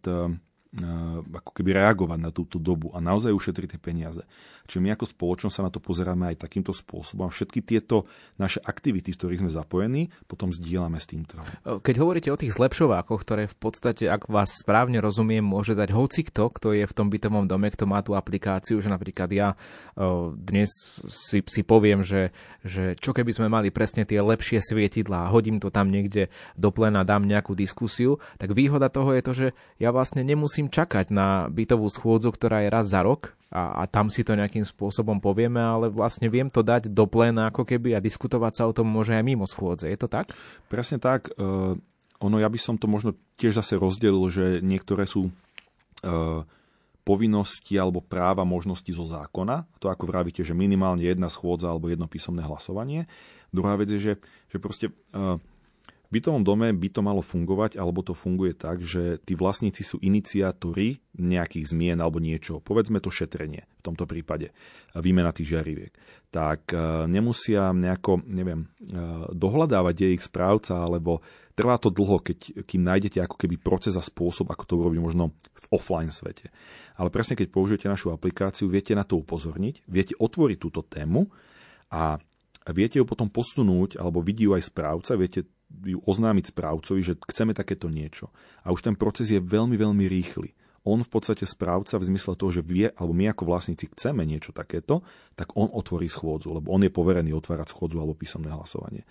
[1.32, 4.24] ako keby reagovať na túto dobu a naozaj ušetriť tie peniaze.
[4.66, 7.30] Čiže my ako spoločnosť sa na to pozeráme aj takýmto spôsobom.
[7.30, 8.10] Všetky tieto
[8.42, 11.38] naše aktivity, z ktorých sme zapojení, potom zdieľame s týmto.
[11.64, 16.26] Keď hovoríte o tých zlepšovákoch, ktoré v podstate, ak vás správne rozumiem, môže dať hoci
[16.26, 19.54] kto, kto je v tom bytovom dome, kto má tú aplikáciu, že napríklad ja
[20.42, 20.74] dnes
[21.14, 22.34] si, si poviem, že,
[22.66, 27.06] že čo keby sme mali presne tie lepšie svietidlá, hodím to tam niekde do plena,
[27.06, 31.88] dám nejakú diskusiu, tak výhoda toho je to, že ja vlastne nemusím čakať na bytovú
[31.88, 35.88] schôdzu, ktorá je raz za rok, a, a tam si to nejakým spôsobom povieme, ale
[35.88, 39.24] vlastne viem to dať do pléna ako keby a diskutovať sa o tom môže aj
[39.24, 39.88] mimo schôdze.
[39.88, 40.36] Je to tak?
[40.68, 41.32] Presne tak.
[41.40, 41.80] Uh,
[42.20, 46.44] ono, ja by som to možno tiež zase rozdelil, že niektoré sú uh,
[47.08, 49.64] povinnosti alebo práva možnosti zo zákona.
[49.80, 53.08] To ako vravíte, že minimálne jedna schôdza alebo jedno písomné hlasovanie.
[53.56, 54.14] Druhá vec je, že,
[54.52, 55.40] že proste uh,
[56.16, 61.04] bytovom dome by to malo fungovať, alebo to funguje tak, že tí vlastníci sú iniciátori
[61.20, 62.64] nejakých zmien alebo niečo.
[62.64, 64.56] Povedzme to šetrenie v tomto prípade,
[64.96, 65.92] výmena tých žiariviek.
[66.32, 71.20] Tak uh, nemusia nejako, neviem, uh, dohľadávať, kde je ich správca, alebo
[71.56, 75.36] trvá to dlho, keď, kým nájdete ako keby proces a spôsob, ako to urobiť možno
[75.36, 76.52] v offline svete.
[77.00, 81.28] Ale presne keď použijete našu aplikáciu, viete na to upozorniť, viete otvoriť túto tému
[81.92, 82.20] a
[82.74, 85.48] viete ju potom posunúť, alebo vidí ju aj správca, viete
[85.84, 88.32] ju oznámiť správcovi, že chceme takéto niečo.
[88.64, 90.56] A už ten proces je veľmi, veľmi rýchly.
[90.86, 94.54] On v podstate správca v zmysle toho, že vie, alebo my ako vlastníci chceme niečo
[94.54, 95.02] takéto,
[95.34, 99.02] tak on otvorí schôdzu, lebo on je poverený otvárať schôdzu alebo písomné hlasovanie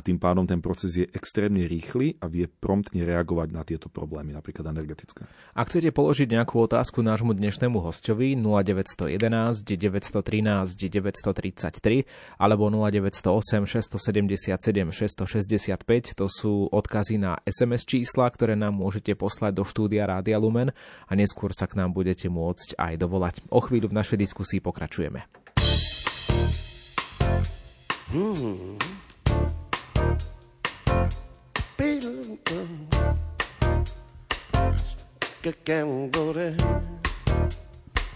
[0.00, 4.32] a tým pádom ten proces je extrémne rýchly a vie promptne reagovať na tieto problémy,
[4.32, 5.28] napríklad energetické.
[5.52, 12.08] Ak chcete položiť nejakú otázku nášmu dnešnému hostovi 0911 913 933
[12.40, 14.56] alebo 0908 677
[14.88, 20.72] 665, to sú odkazy na SMS čísla, ktoré nám môžete poslať do štúdia Rádia Lumen
[21.04, 23.44] a neskôr sa k nám budete môcť aj dovolať.
[23.52, 25.28] O chvíľu v našej diskusii pokračujeme.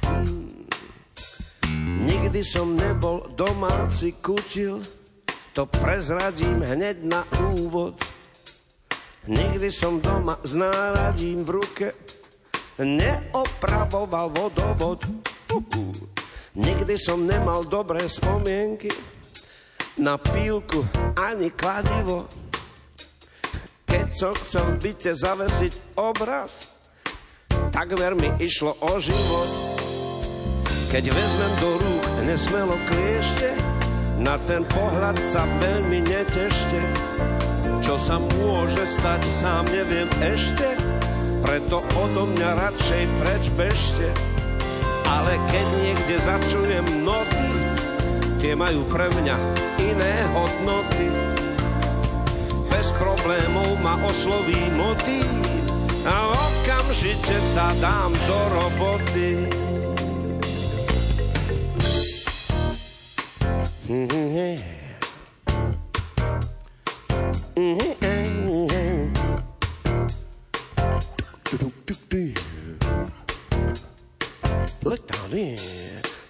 [0.05, 0.69] Hmm.
[2.05, 4.85] Nikdy som nebol domáci kutil,
[5.57, 7.25] to prezradím hneď na
[7.57, 7.97] úvod.
[9.25, 11.89] Nikdy som doma s náradím v ruke
[12.77, 15.07] neopravoval vodovod.
[16.55, 18.91] Nikdy som nemal dobré spomienky
[19.97, 20.83] na pílku
[21.15, 22.27] ani kladivo.
[23.87, 26.74] Keď som chcel byte zavesiť obraz,
[27.75, 29.51] takmer mi išlo o život.
[30.95, 33.51] Keď vezmem do rúk nesmelo kliešte,
[34.23, 36.79] na ten pohľad sa veľmi netešte.
[37.83, 40.79] Čo sa môže stať, sám neviem ešte,
[41.43, 44.09] preto odo mňa radšej preč bežte.
[45.11, 47.49] Ale keď niekde začujem noty,
[48.39, 49.37] tie majú pre mňa
[49.83, 51.11] iné hodnoty
[52.71, 55.64] bez problémov ma osloví motív
[56.05, 59.65] a okamžite sa dám do roboty.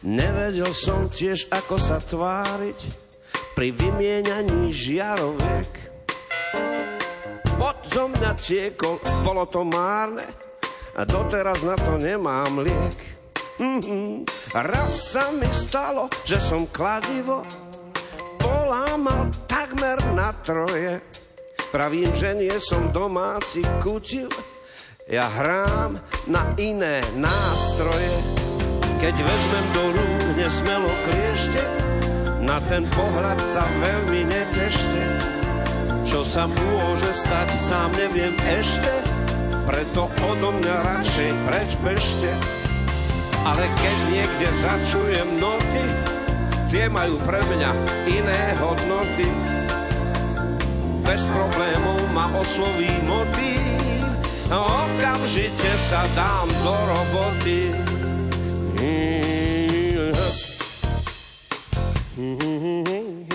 [0.05, 2.81] Nevedel som tiež, ako sa tváriť
[3.57, 5.84] pri vymieňaní žiaroviek
[7.94, 10.26] Mňa tiekol, bolo to márne
[10.98, 12.98] a doteraz na to nemám liek.
[13.62, 14.26] Mm-hmm.
[14.50, 17.46] Raz sa mi stalo, že som kladivo
[18.42, 20.98] polámal takmer na troje.
[21.70, 24.26] Pravím, že nie som domáci kutil,
[25.07, 25.94] ja hrám
[26.26, 28.14] na iné nástroje.
[28.98, 31.62] Keď vezmem do rúk nesmelo kliešte,
[32.42, 35.43] na ten pohľad sa veľmi netešte.
[36.05, 38.93] Čo sa môže stať, sám neviem ešte,
[39.64, 42.31] preto odo mňa radšej preč bežte.
[43.45, 45.85] Ale keď niekde začujem noty,
[46.69, 47.71] tie majú pre mňa
[48.05, 49.29] iné hodnoty.
[51.05, 53.61] Bez problémov ma osloví motív,
[54.53, 57.73] a okamžite sa dám do roboty.
[62.14, 63.34] Mm-hmm.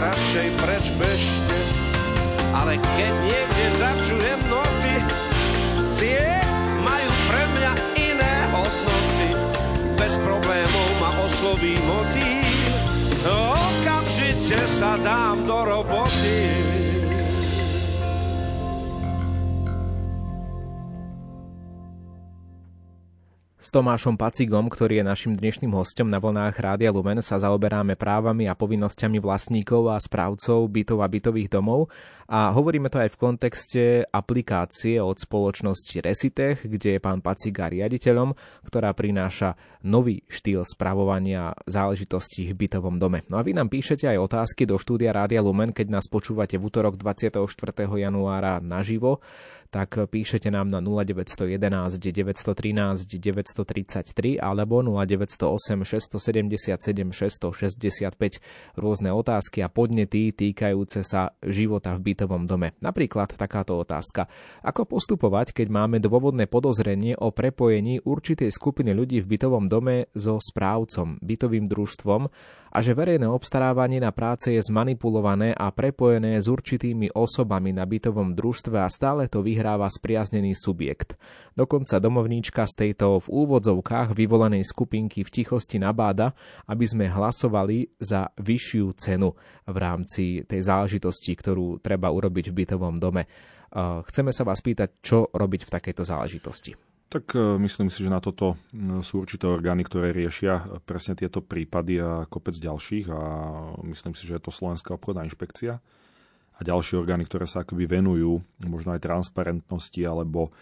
[0.00, 1.58] radšej preč bežte.
[2.50, 4.94] Ale keď niekde začujem noty,
[6.02, 6.24] tie
[6.82, 9.28] majú pre mňa iné hodnoty.
[9.94, 12.48] Bez problémov ma osloví motív,
[13.28, 16.89] okamžite sa dám do roboty.
[23.70, 28.50] S Tomášom Pacigom, ktorý je našim dnešným hostom na vlnách Rádia Lumen, sa zaoberáme právami
[28.50, 31.86] a povinnosťami vlastníkov a správcov bytov a bytových domov
[32.30, 38.34] a hovoríme to aj v kontexte aplikácie od spoločnosti Resitech, kde je pán Pacig riaditeľom,
[38.66, 43.26] ktorá prináša nový štýl spravovania záležitostí v bytovom dome.
[43.26, 46.70] No a vy nám píšete aj otázky do štúdia Rádia Lumen, keď nás počúvate v
[46.70, 47.38] útorok 24.
[47.86, 49.22] januára naživo
[49.70, 58.42] tak píšete nám na 0911 913 933 alebo 0908 677 665
[58.74, 62.74] rôzne otázky a podnety týkajúce sa života v bytovom dome.
[62.82, 64.26] Napríklad takáto otázka.
[64.66, 70.42] Ako postupovať, keď máme dôvodné podozrenie o prepojení určitej skupiny ľudí v bytovom dome so
[70.42, 72.26] správcom, bytovým družstvom
[72.70, 78.38] a že verejné obstarávanie na práce je zmanipulované a prepojené s určitými osobami na bytovom
[78.38, 81.18] družstve a stále to vyhráva spriaznený subjekt.
[81.58, 86.30] Dokonca domovníčka z tejto v úvodzovkách vyvolenej skupinky v tichosti nabáda,
[86.70, 89.34] aby sme hlasovali za vyššiu cenu
[89.66, 93.26] v rámci tej záležitosti, ktorú treba urobiť v bytovom dome.
[94.06, 96.89] Chceme sa vás pýtať, čo robiť v takejto záležitosti.
[97.10, 98.54] Tak e, myslím si, že na toto
[99.02, 103.20] sú určité orgány, ktoré riešia presne tieto prípady a kopec ďalších a
[103.82, 105.82] myslím si, že je to Slovenská obchodná inšpekcia
[106.54, 110.54] a ďalšie orgány, ktoré sa akoby venujú možno aj transparentnosti alebo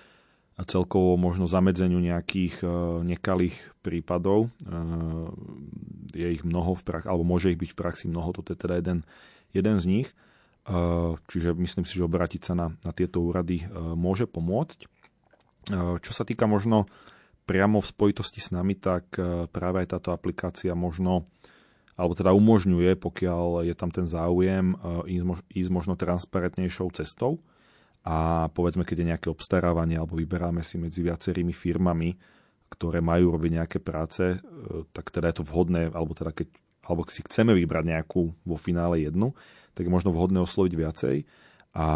[0.64, 2.66] celkovo možno zamedzeniu nejakých e,
[3.05, 4.49] nekalých prípadov.
[4.49, 4.72] E,
[6.16, 8.80] je ich mnoho v praxi, alebo môže ich byť v praxi mnoho, toto je teda
[8.80, 9.05] jeden,
[9.53, 10.09] jeden z nich.
[11.32, 13.64] Čiže myslím si, že obrátiť sa na, na tieto úrady
[13.96, 14.84] môže pomôcť.
[15.76, 16.88] Čo sa týka možno
[17.48, 21.24] priamo v spojitosti s nami, tak e, práve aj táto aplikácia možno
[21.98, 24.76] alebo teda umožňuje, pokiaľ je tam ten záujem,
[25.08, 25.16] e,
[25.56, 27.40] ísť možno transparentnejšou cestou.
[28.04, 32.16] A povedzme, keď je nejaké obstarávanie alebo vyberáme si medzi viacerými firmami,
[32.68, 34.38] ktoré majú robiť nejaké práce,
[34.92, 36.52] tak teda je to vhodné, alebo teda keď
[36.88, 39.36] alebo si chceme vybrať nejakú vo finále jednu,
[39.76, 41.16] tak je možno vhodné osloviť viacej
[41.76, 41.86] a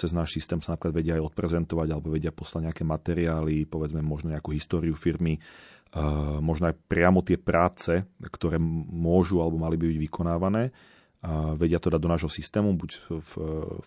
[0.00, 4.32] cez náš systém sa napríklad vedia aj odprezentovať alebo vedia poslať nejaké materiály, povedzme možno
[4.32, 9.98] nejakú históriu firmy, uh, možno aj priamo tie práce, ktoré môžu alebo mali by byť
[10.00, 10.62] vykonávané.
[11.20, 12.90] Uh, vedia to dať do nášho systému, buď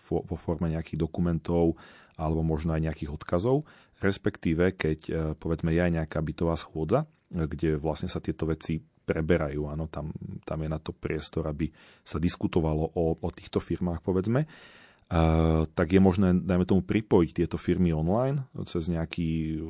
[0.06, 1.74] vo forme nejakých dokumentov
[2.14, 3.66] alebo možno aj nejakých odkazov,
[3.98, 9.66] respektíve keď uh, povedzme je aj nejaká bytová schôdza, kde vlastne sa tieto veci preberajú.
[9.66, 10.14] Áno, tam,
[10.46, 11.68] tam je na to priestor, aby
[12.06, 14.46] sa diskutovalo o, o týchto firmách, povedzme
[15.74, 19.62] tak je možné, dajme tomu, pripojiť tieto firmy online cez nejaký,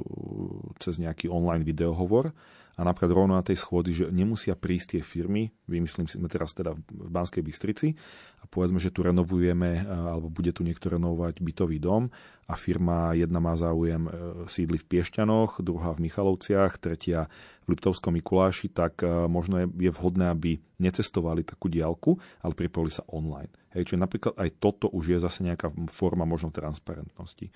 [0.79, 2.31] cez nejaký online videohovor
[2.75, 6.75] a napríklad rovno na tej schôdzi, že nemusia prísť tie firmy, vymyslím si teraz teda
[6.75, 7.95] v Banskej Bystrici
[8.43, 12.11] a povedzme, že tu renovujeme alebo bude tu niekto renovovať bytový dom
[12.51, 14.11] a firma jedna má záujem e,
[14.51, 17.31] sídli v Piešťanoch, druhá v Michalovciach, tretia
[17.65, 22.93] v Liptovskom Mikuláši, tak e, možno je, je vhodné, aby necestovali takú diálku, ale pripojili
[22.93, 23.49] sa online.
[23.73, 27.49] Hej, čiže napríklad aj toto už je zase nejaká forma možno transparentnosti.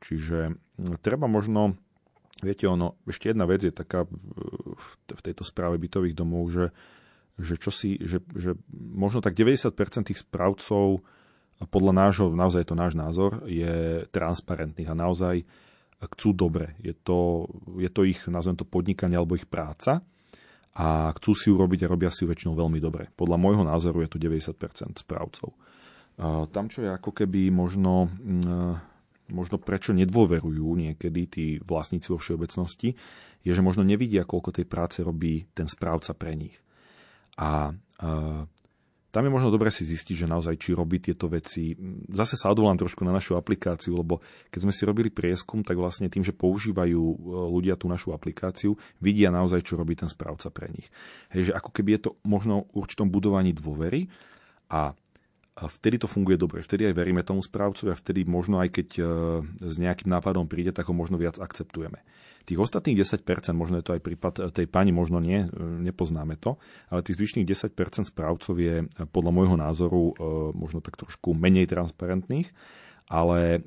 [0.00, 0.56] Čiže
[1.04, 1.76] treba možno,
[2.42, 6.74] viete ono, ešte jedna vec je taká v tejto správe bytových domov, že,
[7.38, 9.70] že, čo si, že, že možno tak 90%
[10.10, 11.04] tých správcov
[11.70, 15.46] podľa nášho, naozaj je to náš názor, je transparentných a naozaj
[16.02, 16.74] chcú dobre.
[16.82, 20.02] Je to, je to ich, nazvem to podnikanie alebo ich práca
[20.74, 23.08] a chcú si ju robiť a robia si ju väčšinou veľmi dobre.
[23.14, 25.54] Podľa môjho názoru je to 90% správcov.
[26.50, 28.10] Tam, čo je ako keby možno,
[29.32, 32.92] možno prečo nedôverujú niekedy tí vlastníci vo všeobecnosti,
[33.44, 36.56] je, že možno nevidia, koľko tej práce robí ten správca pre nich.
[37.36, 38.08] A, a
[39.14, 41.70] tam je možno dobre si zistiť, že naozaj či robí tieto veci.
[42.10, 44.18] Zase sa odvolám trošku na našu aplikáciu, lebo
[44.50, 48.74] keď sme si robili prieskum, tak vlastne tým, že používajú e, ľudia tú našu aplikáciu,
[48.98, 50.90] vidia naozaj, čo robí ten správca pre nich.
[51.30, 54.10] Hej, že ako keby je to možno určitom budovaní dôvery
[54.66, 54.98] a
[55.54, 58.88] a vtedy to funguje dobre, vtedy aj veríme tomu správcovi a vtedy možno aj keď
[58.98, 59.02] e,
[59.70, 62.02] s nejakým nápadom príde, tak ho možno viac akceptujeme.
[62.44, 63.24] Tých ostatných 10%,
[63.56, 66.60] možno je to aj prípad tej pani, možno nie, e, nepoznáme to,
[66.92, 70.14] ale tých zvyšných 10% správcov je e, podľa môjho názoru e,
[70.52, 72.52] možno tak trošku menej transparentných,
[73.04, 73.60] ale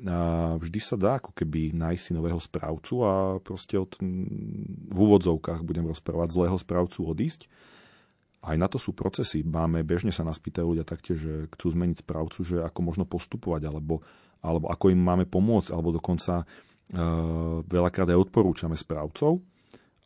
[0.57, 5.85] vždy sa dá ako keby nájsť si nového správcu a proste od, v úvodzovkách budem
[5.85, 7.45] rozprávať zlého správcu odísť.
[8.47, 9.43] Aj na to sú procesy.
[9.43, 13.67] Máme, bežne sa nás pýtajú ľudia taktiež, že chcú zmeniť správcu, že ako možno postupovať,
[13.67, 13.99] alebo,
[14.39, 16.47] alebo ako im máme pomôcť, alebo dokonca
[16.87, 16.95] Eh,
[17.67, 19.43] veľakrát aj odporúčame správcov.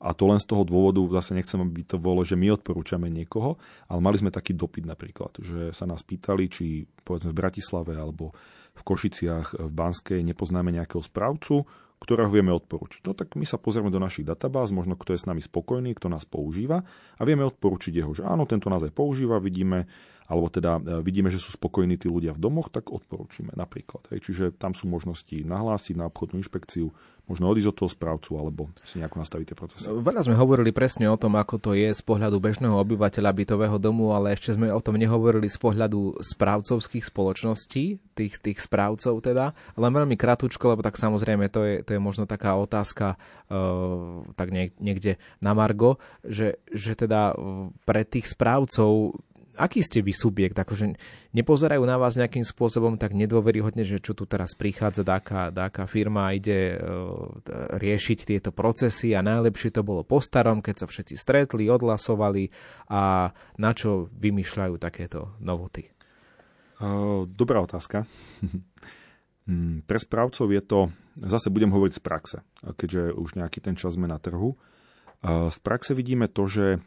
[0.01, 3.61] A to len z toho dôvodu, zase nechcem, aby to bolo, že my odporúčame niekoho,
[3.85, 8.33] ale mali sme taký dopyt napríklad, že sa nás pýtali, či povedzme v Bratislave alebo
[8.73, 11.69] v Košiciach, v Banskej nepoznáme nejakého správcu,
[12.01, 13.05] ktorého vieme odporučiť.
[13.05, 16.09] No tak my sa pozrieme do našich databáz, možno kto je s nami spokojný, kto
[16.09, 16.81] nás používa
[17.15, 19.85] a vieme odporučiť jeho, že áno, tento nás aj používa, vidíme,
[20.31, 24.07] alebo teda e, vidíme, že sú spokojní tí ľudia v domoch, tak odporúčime napríklad.
[24.15, 24.31] Hej.
[24.31, 26.87] Čiže tam sú možnosti nahlásiť na obchodnú inšpekciu,
[27.27, 29.87] možno odísť od toho správcu, alebo si nejako nastaviť tie procesy.
[29.87, 34.11] Veľa sme hovorili presne o tom, ako to je z pohľadu bežného obyvateľa bytového domu,
[34.15, 39.91] ale ešte sme o tom nehovorili z pohľadu správcovských spoločností, tých, tých správcov teda, len
[39.91, 43.15] veľmi krátko, lebo tak samozrejme to je, to je možno taká otázka
[43.51, 47.35] uh, tak niekde na Margo, že, že teda
[47.87, 49.15] pre tých správcov
[49.55, 50.55] aký ste vy subjekt?
[50.55, 50.95] Akože
[51.35, 56.31] nepozerajú na vás nejakým spôsobom tak nedôveryhodne, že čo tu teraz prichádza, dáka, dáka firma
[56.35, 57.31] ide uh,
[57.79, 62.51] riešiť tieto procesy a najlepšie to bolo po starom, keď sa všetci stretli, odhlasovali
[62.91, 65.91] a na čo vymýšľajú takéto novoty?
[67.31, 68.05] Dobrá otázka.
[69.49, 70.79] Hmm, pre správcov je to,
[71.17, 72.37] zase budem hovoriť z praxe,
[72.77, 74.53] keďže už nejaký ten čas sme na trhu.
[75.25, 76.81] Z praxe vidíme to, že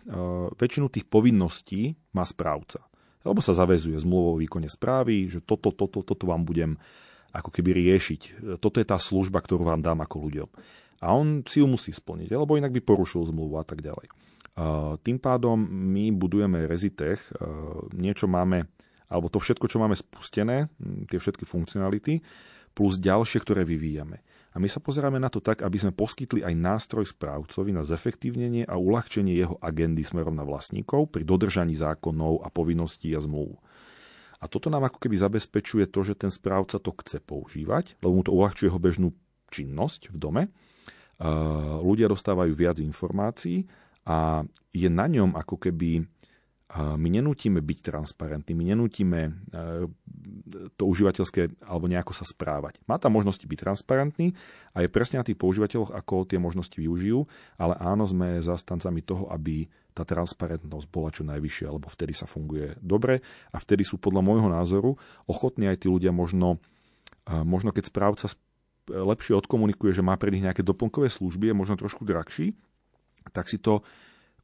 [0.59, 2.83] väčšinu tých povinností má správca.
[3.23, 6.77] Alebo sa zavezuje zmluvou o výkone správy, že toto, toto, toto vám budem
[7.31, 8.21] ako keby riešiť.
[8.59, 10.49] Toto je tá služba, ktorú vám dám ako ľuďom.
[11.03, 14.11] A on si ju musí splniť, lebo inak by porušil zmluvu a tak ďalej.
[15.03, 17.19] Tým pádom my budujeme Rezitech,
[17.95, 18.71] niečo máme,
[19.11, 20.71] alebo to všetko, čo máme spustené,
[21.11, 22.23] tie všetky funkcionality,
[22.71, 24.23] plus ďalšie, ktoré vyvíjame.
[24.55, 28.63] A my sa pozeráme na to tak, aby sme poskytli aj nástroj správcovi na zefektívnenie
[28.71, 33.59] a uľahčenie jeho agendy smerom na vlastníkov pri dodržaní zákonov a povinností a zmluv.
[34.39, 38.23] A toto nám ako keby zabezpečuje to, že ten správca to chce používať, lebo mu
[38.23, 39.09] to uľahčuje jeho bežnú
[39.51, 40.43] činnosť v dome.
[41.83, 43.67] Ľudia dostávajú viac informácií
[44.07, 46.07] a je na ňom ako keby
[46.75, 49.33] my nenútime byť transparentní, my nenútime e,
[50.75, 52.83] to užívateľské alebo nejako sa správať.
[52.91, 54.35] Má tam možnosti byť transparentný
[54.75, 57.31] a je presne na tých používateľoch, ako tie možnosti využijú,
[57.63, 62.75] ale áno, sme zastancami toho, aby tá transparentnosť bola čo najvyššia, lebo vtedy sa funguje
[62.83, 63.23] dobre
[63.55, 64.99] a vtedy sú podľa môjho názoru
[65.31, 66.59] ochotní aj tí ľudia možno,
[67.31, 68.27] e, možno keď správca
[68.91, 72.53] lepšie odkomunikuje, že má pre nich nejaké doplnkové služby, je možno trošku drahší,
[73.33, 73.87] tak si to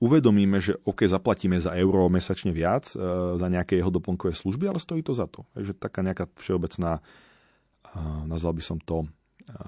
[0.00, 2.96] uvedomíme, že OK, zaplatíme za euro mesačne viac e,
[3.36, 5.44] za nejaké jeho doplnkové služby, ale stojí to za to.
[5.52, 7.02] Takže taká nejaká všeobecná, e,
[8.24, 9.08] nazval by som to, e,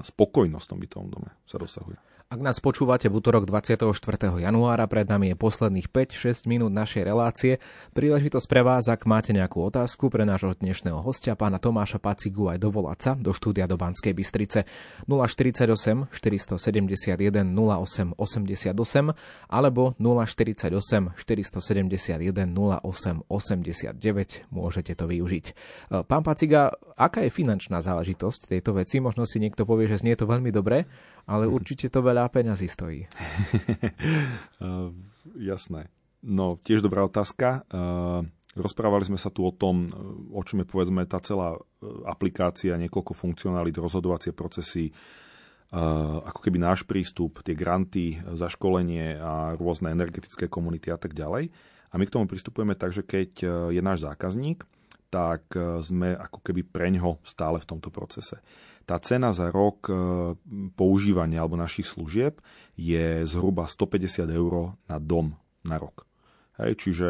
[0.02, 2.00] spokojnosť v tom bytovom dome sa dosahuje.
[2.32, 3.92] Ak nás počúvate v útorok 24.
[4.40, 7.60] januára, pred nami je posledných 5-6 minút našej relácie.
[7.92, 12.56] Príležitosť pre vás, ak máte nejakú otázku pre nášho dnešného hostia, pána Tomáša Pacigu, aj
[12.56, 14.64] dovolať sa do štúdia do Banskej Bystrice
[15.04, 19.12] 048 471 08 88
[19.52, 24.48] alebo 048 471 08 89.
[24.48, 25.44] Môžete to využiť.
[26.08, 29.04] Pán Paciga, aká je finančná záležitosť tejto veci?
[29.04, 30.88] Možno si niekto povie, že znie to veľmi dobre,
[31.26, 33.06] ale určite to veľa peňazí stojí.
[34.62, 34.90] uh,
[35.52, 35.90] jasné.
[36.22, 37.66] No, tiež dobrá otázka.
[37.66, 38.22] Uh,
[38.54, 39.88] rozprávali sme sa tu o tom,
[40.30, 41.56] o čom je povedzme tá celá
[42.04, 44.92] aplikácia, niekoľko funkcionalít, rozhodovacie procesy,
[45.72, 51.48] ako keby náš prístup, tie granty, zaškolenie a rôzne energetické komunity a tak ďalej.
[51.92, 53.30] A my k tomu pristupujeme tak, že keď
[53.72, 54.68] je náš zákazník,
[55.12, 55.52] tak
[55.84, 58.40] sme ako keby preňho stále v tomto procese
[58.84, 59.92] tá cena za rok e,
[60.74, 62.42] používania alebo našich služieb
[62.74, 66.06] je zhruba 150 eur na dom na rok.
[66.60, 67.06] Hej, čiže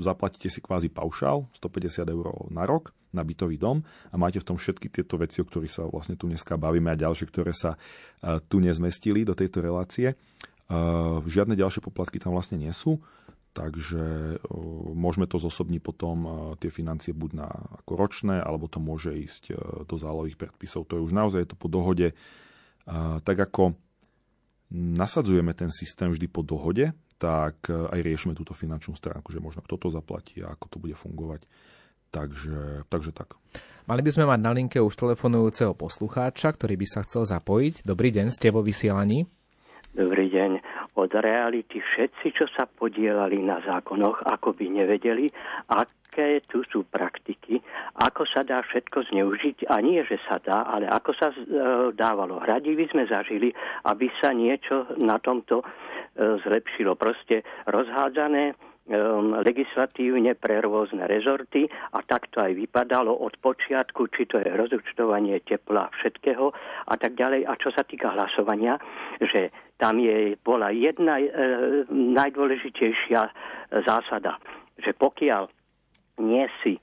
[0.00, 4.56] zaplatíte si kvázi paušál 150 eur na rok na bytový dom a máte v tom
[4.56, 7.78] všetky tieto veci, o ktorých sa vlastne tu dneska bavíme a ďalšie, ktoré sa e,
[8.46, 10.14] tu nezmestili do tejto relácie.
[10.14, 10.16] E,
[11.26, 13.02] žiadne ďalšie poplatky tam vlastne nie sú
[13.58, 14.38] takže
[14.94, 17.50] môžeme to zosobniť potom tie financie buď na
[17.82, 20.86] ako ročné, alebo to môže ísť do zálohových predpisov.
[20.86, 22.14] To je už naozaj to po dohode.
[23.26, 23.74] Tak ako
[24.70, 29.74] nasadzujeme ten systém vždy po dohode, tak aj riešime túto finančnú stránku, že možno kto
[29.74, 31.42] to zaplatí a ako to bude fungovať.
[32.14, 33.34] Takže, takže tak.
[33.84, 37.84] Mali by sme mať na linke už telefonujúceho poslucháča, ktorý by sa chcel zapojiť.
[37.84, 39.28] Dobrý deň, ste vo vysielaní.
[40.98, 45.30] Od reality všetci, čo sa podielali na zákonoch, ako by nevedeli,
[45.70, 47.62] aké tu sú praktiky,
[48.02, 51.38] ako sa dá všetko zneužiť a nie, že sa dá, ale ako sa e,
[51.94, 52.42] dávalo.
[52.42, 53.54] by sme zažili,
[53.86, 55.64] aby sa niečo na tomto e,
[56.42, 56.98] zlepšilo.
[56.98, 58.58] Proste rozhádzané
[59.44, 65.44] legislatívne pre rôzne rezorty a tak to aj vypadalo od počiatku, či to je rozúčtovanie
[65.44, 66.52] tepla všetkého
[66.88, 67.44] a tak ďalej.
[67.44, 68.80] A čo sa týka hlasovania,
[69.20, 71.28] že tam je, bola jedna e,
[71.92, 73.22] najdôležitejšia
[73.84, 74.40] zásada,
[74.80, 75.52] že pokiaľ
[76.24, 76.80] nie si e,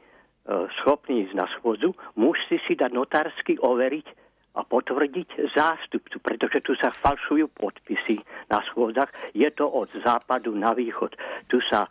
[0.82, 4.25] schopný ísť na schôdzu, musí si dať notársky overiť
[4.56, 9.12] a potvrdiť zástupcu, pretože tu sa falšujú podpisy na schôdzach.
[9.36, 11.12] Je to od západu na východ.
[11.52, 11.90] Tu sa e,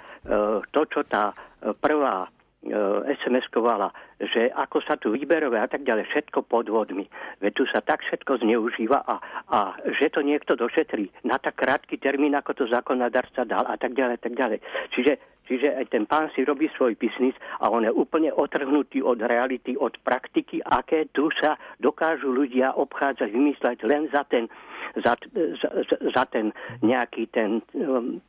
[0.72, 2.28] to, čo tá e, prvá e,
[3.20, 7.06] SMS-kovala, že ako sa tu výberové a tak ďalej, všetko podvodmi.
[7.42, 9.16] Veď tu sa tak všetko zneužíva a,
[9.50, 9.58] a
[9.98, 14.22] že to niekto došetrí na tak krátky termín, ako to zákonodarca dal a tak ďalej,
[14.22, 14.58] tak ďalej.
[14.94, 19.20] Čiže Čiže aj ten pán si robí svoj biznis a on je úplne otrhnutý od
[19.20, 24.48] reality, od praktiky, aké tu sa dokážu ľudia obchádzať, vymysleť len za ten
[24.94, 25.68] za, za,
[26.14, 26.54] za ten
[26.84, 28.20] nejaký ten, um,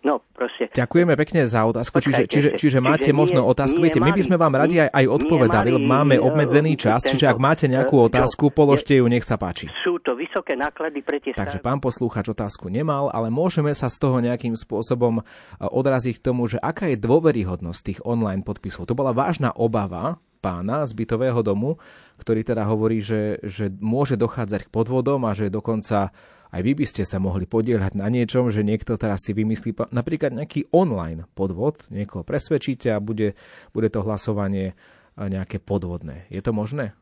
[0.00, 0.72] no proste.
[0.72, 4.12] Ďakujeme pekne za otázku, čiže, čiže, čiže máte čiže možno nie, otázku, nie viete, my
[4.14, 8.06] by sme vám radi aj, aj odpovedali, nie, máme obmedzený čas, čiže ak máte nejakú
[8.06, 9.66] otázku, položte ju, nech sa páči.
[9.82, 13.96] Sú to vysoké náklady pre tie Takže pán poslúchač otázku nemal, ale môžeme sa z
[13.98, 15.24] toho nejakým spôsobom uh,
[15.70, 18.86] odraziť k tomu, že aká je dôveryhodnosť tých online podpisov.
[18.86, 21.80] To bola vážna obava pána z bytového domu,
[22.20, 26.12] ktorý teda hovorí, že, že môže dochádzať k podvodom a že dokonca
[26.54, 30.38] aj vy by ste sa mohli podielať na niečom, že niekto teraz si vymyslí napríklad
[30.38, 33.34] nejaký online podvod, niekoho presvedčíte a bude,
[33.74, 34.78] bude to hlasovanie
[35.18, 36.26] nejaké podvodné.
[36.30, 36.94] Je to možné?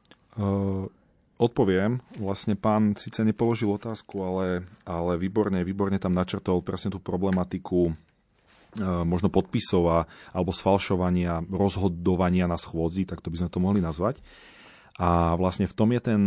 [1.36, 2.04] Odpoviem.
[2.20, 7.96] Vlastne pán síce nepoložil otázku, ale, ale výborne, výborne tam načrtol presne tú problematiku
[8.80, 9.98] možno podpisov a,
[10.32, 14.24] alebo sfalšovania, rozhodovania na schôdzi, tak to by sme to mohli nazvať.
[14.96, 16.20] A vlastne v tom je ten,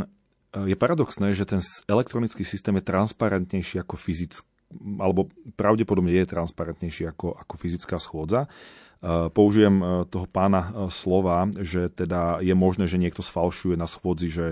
[0.53, 4.45] e, je paradoxné, že ten elektronický systém je transparentnejší ako fyzický,
[5.01, 8.45] alebo pravdepodobne je transparentnejší ako, ako fyzická schôdza.
[9.05, 14.45] E, použijem toho pána slova, že teda je možné, že niekto sfalšuje na schôdzi, že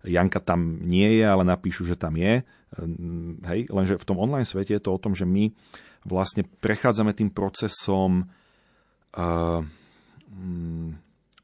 [0.00, 2.40] Janka tam nie je, ale napíšu, že tam je.
[3.44, 5.50] Hej, lenže v tom online svete je to o tom, že my
[6.06, 8.28] vlastne prechádzame tým procesom
[9.18, 9.60] uh,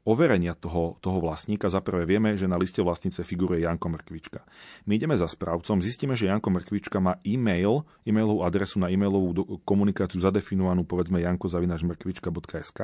[0.05, 1.65] overenia toho, toho vlastníka.
[1.65, 4.45] Za prvé vieme, že na liste vlastnice figuruje Janko Mrkvička.
[4.85, 10.21] My ideme za správcom, zistíme, že Janko Mrkvička má e-mail, e-mailovú adresu na e-mailovú komunikáciu
[10.21, 12.79] zadefinovanú povedzme jankozavinačmrkvička.sk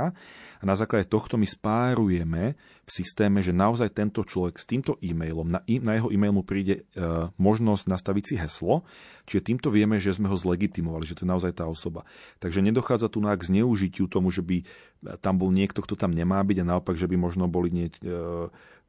[0.59, 5.45] a na základe tohto my spárujeme v systéme, že naozaj tento človek s týmto e-mailom,
[5.45, 7.01] na, e- na jeho e-mail mu príde e,
[7.38, 8.82] možnosť nastaviť si heslo,
[9.30, 12.03] čiže týmto vieme, že sme ho zlegitimovali, že to je naozaj tá osoba.
[12.41, 14.65] Takže nedochádza tu k zneužitiu tomu, že by
[15.02, 18.14] tam bol niekto, kto tam nemá byť a naopak, že by možno boli nie, e,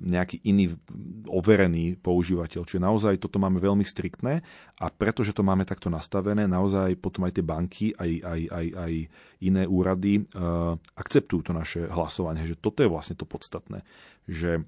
[0.02, 0.76] nejaký iný
[1.24, 2.68] overený používateľ.
[2.68, 4.44] Čiže naozaj toto máme veľmi striktné
[4.76, 8.92] a pretože to máme takto nastavené, naozaj potom aj tie banky, aj, aj, aj, aj
[9.40, 12.44] iné úrady uh, akceptujú to naše hlasovanie.
[12.44, 13.86] Že toto je vlastne to podstatné.
[14.26, 14.66] Že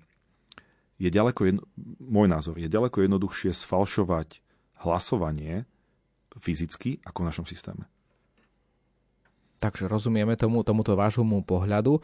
[1.03, 1.62] je ďaleko, jedno,
[1.99, 4.38] môj názor, je ďaleko jednoduchšie sfalšovať
[4.86, 5.66] hlasovanie
[6.38, 7.90] fyzicky ako v našom systéme.
[9.64, 11.96] Takže rozumieme tomu, tomuto vášmu pohľadu.
[11.96, 12.00] E,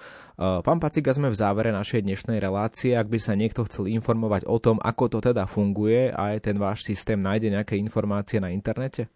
[0.64, 2.96] pán Paciga, sme v závere našej dnešnej relácie.
[2.96, 6.56] Ak by sa niekto chcel informovať o tom, ako to teda funguje a aj ten
[6.56, 9.12] váš systém nájde nejaké informácie na internete?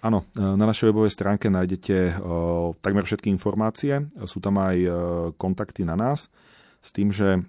[0.00, 2.12] Áno, e, na našej webovej stránke nájdete e,
[2.80, 4.08] takmer všetky informácie.
[4.24, 4.76] Sú tam aj
[5.36, 6.32] kontakty na nás
[6.80, 7.44] s tým, že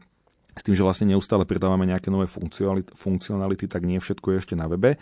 [0.55, 2.31] s tým, že vlastne neustále pridávame nejaké nové
[2.95, 4.95] funkcionality, tak nie všetko je ešte na webe.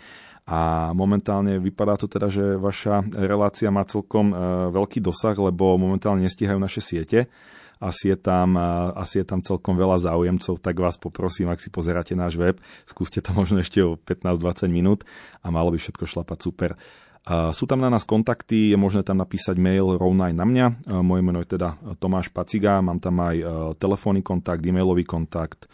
[0.44, 4.36] A momentálne vypadá to teda, že vaša relácia má celkom e,
[4.76, 7.32] veľký dosah, lebo momentálne nestíhajú naše siete.
[7.80, 11.72] Asi je, tam, e, asi je tam celkom veľa záujemcov, tak vás poprosím, ak si
[11.72, 15.00] pozeráte náš web, skúste to možno ešte o 15-20 minút
[15.40, 16.76] a malo by všetko šlapať super.
[17.24, 20.66] Sú tam na nás kontakty, je možné tam napísať mail rovno aj na mňa.
[21.00, 23.40] Moje meno je teda Tomáš Paciga, mám tam aj
[23.80, 25.64] telefónny kontakt, e-mailový kontakt.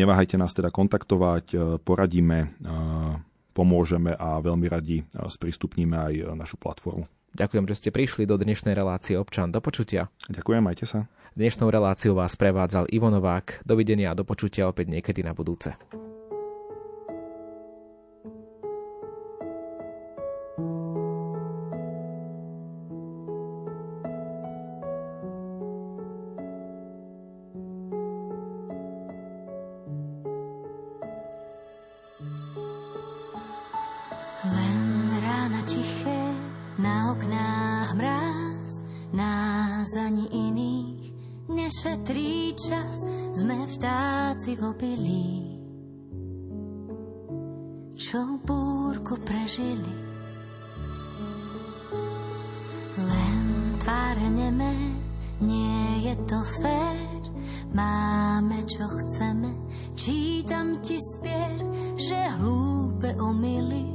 [0.00, 1.52] Neváhajte nás teda kontaktovať,
[1.84, 2.56] poradíme,
[3.52, 7.04] pomôžeme a veľmi radi sprístupníme aj našu platformu.
[7.36, 9.52] Ďakujem, že ste prišli do dnešnej relácie občan.
[9.52, 10.08] Do počutia.
[10.32, 11.04] Ďakujem, majte sa.
[11.36, 13.66] Dnešnou reláciu vás prevádzal Ivo Novák.
[13.66, 15.74] Dovidenia a do počutia opäť niekedy na budúce.
[44.54, 45.58] V obilí,
[47.98, 49.94] čo búrku prežili.
[52.94, 53.46] Len
[53.82, 54.74] tváre nemé,
[55.42, 57.22] nie je to fér,
[57.74, 59.50] máme čo chceme,
[59.98, 61.58] čítam ti spier,
[61.98, 63.93] že hlúpe omily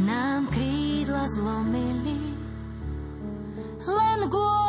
[0.00, 2.32] nám krídla zlomili,
[3.84, 4.59] len kvôli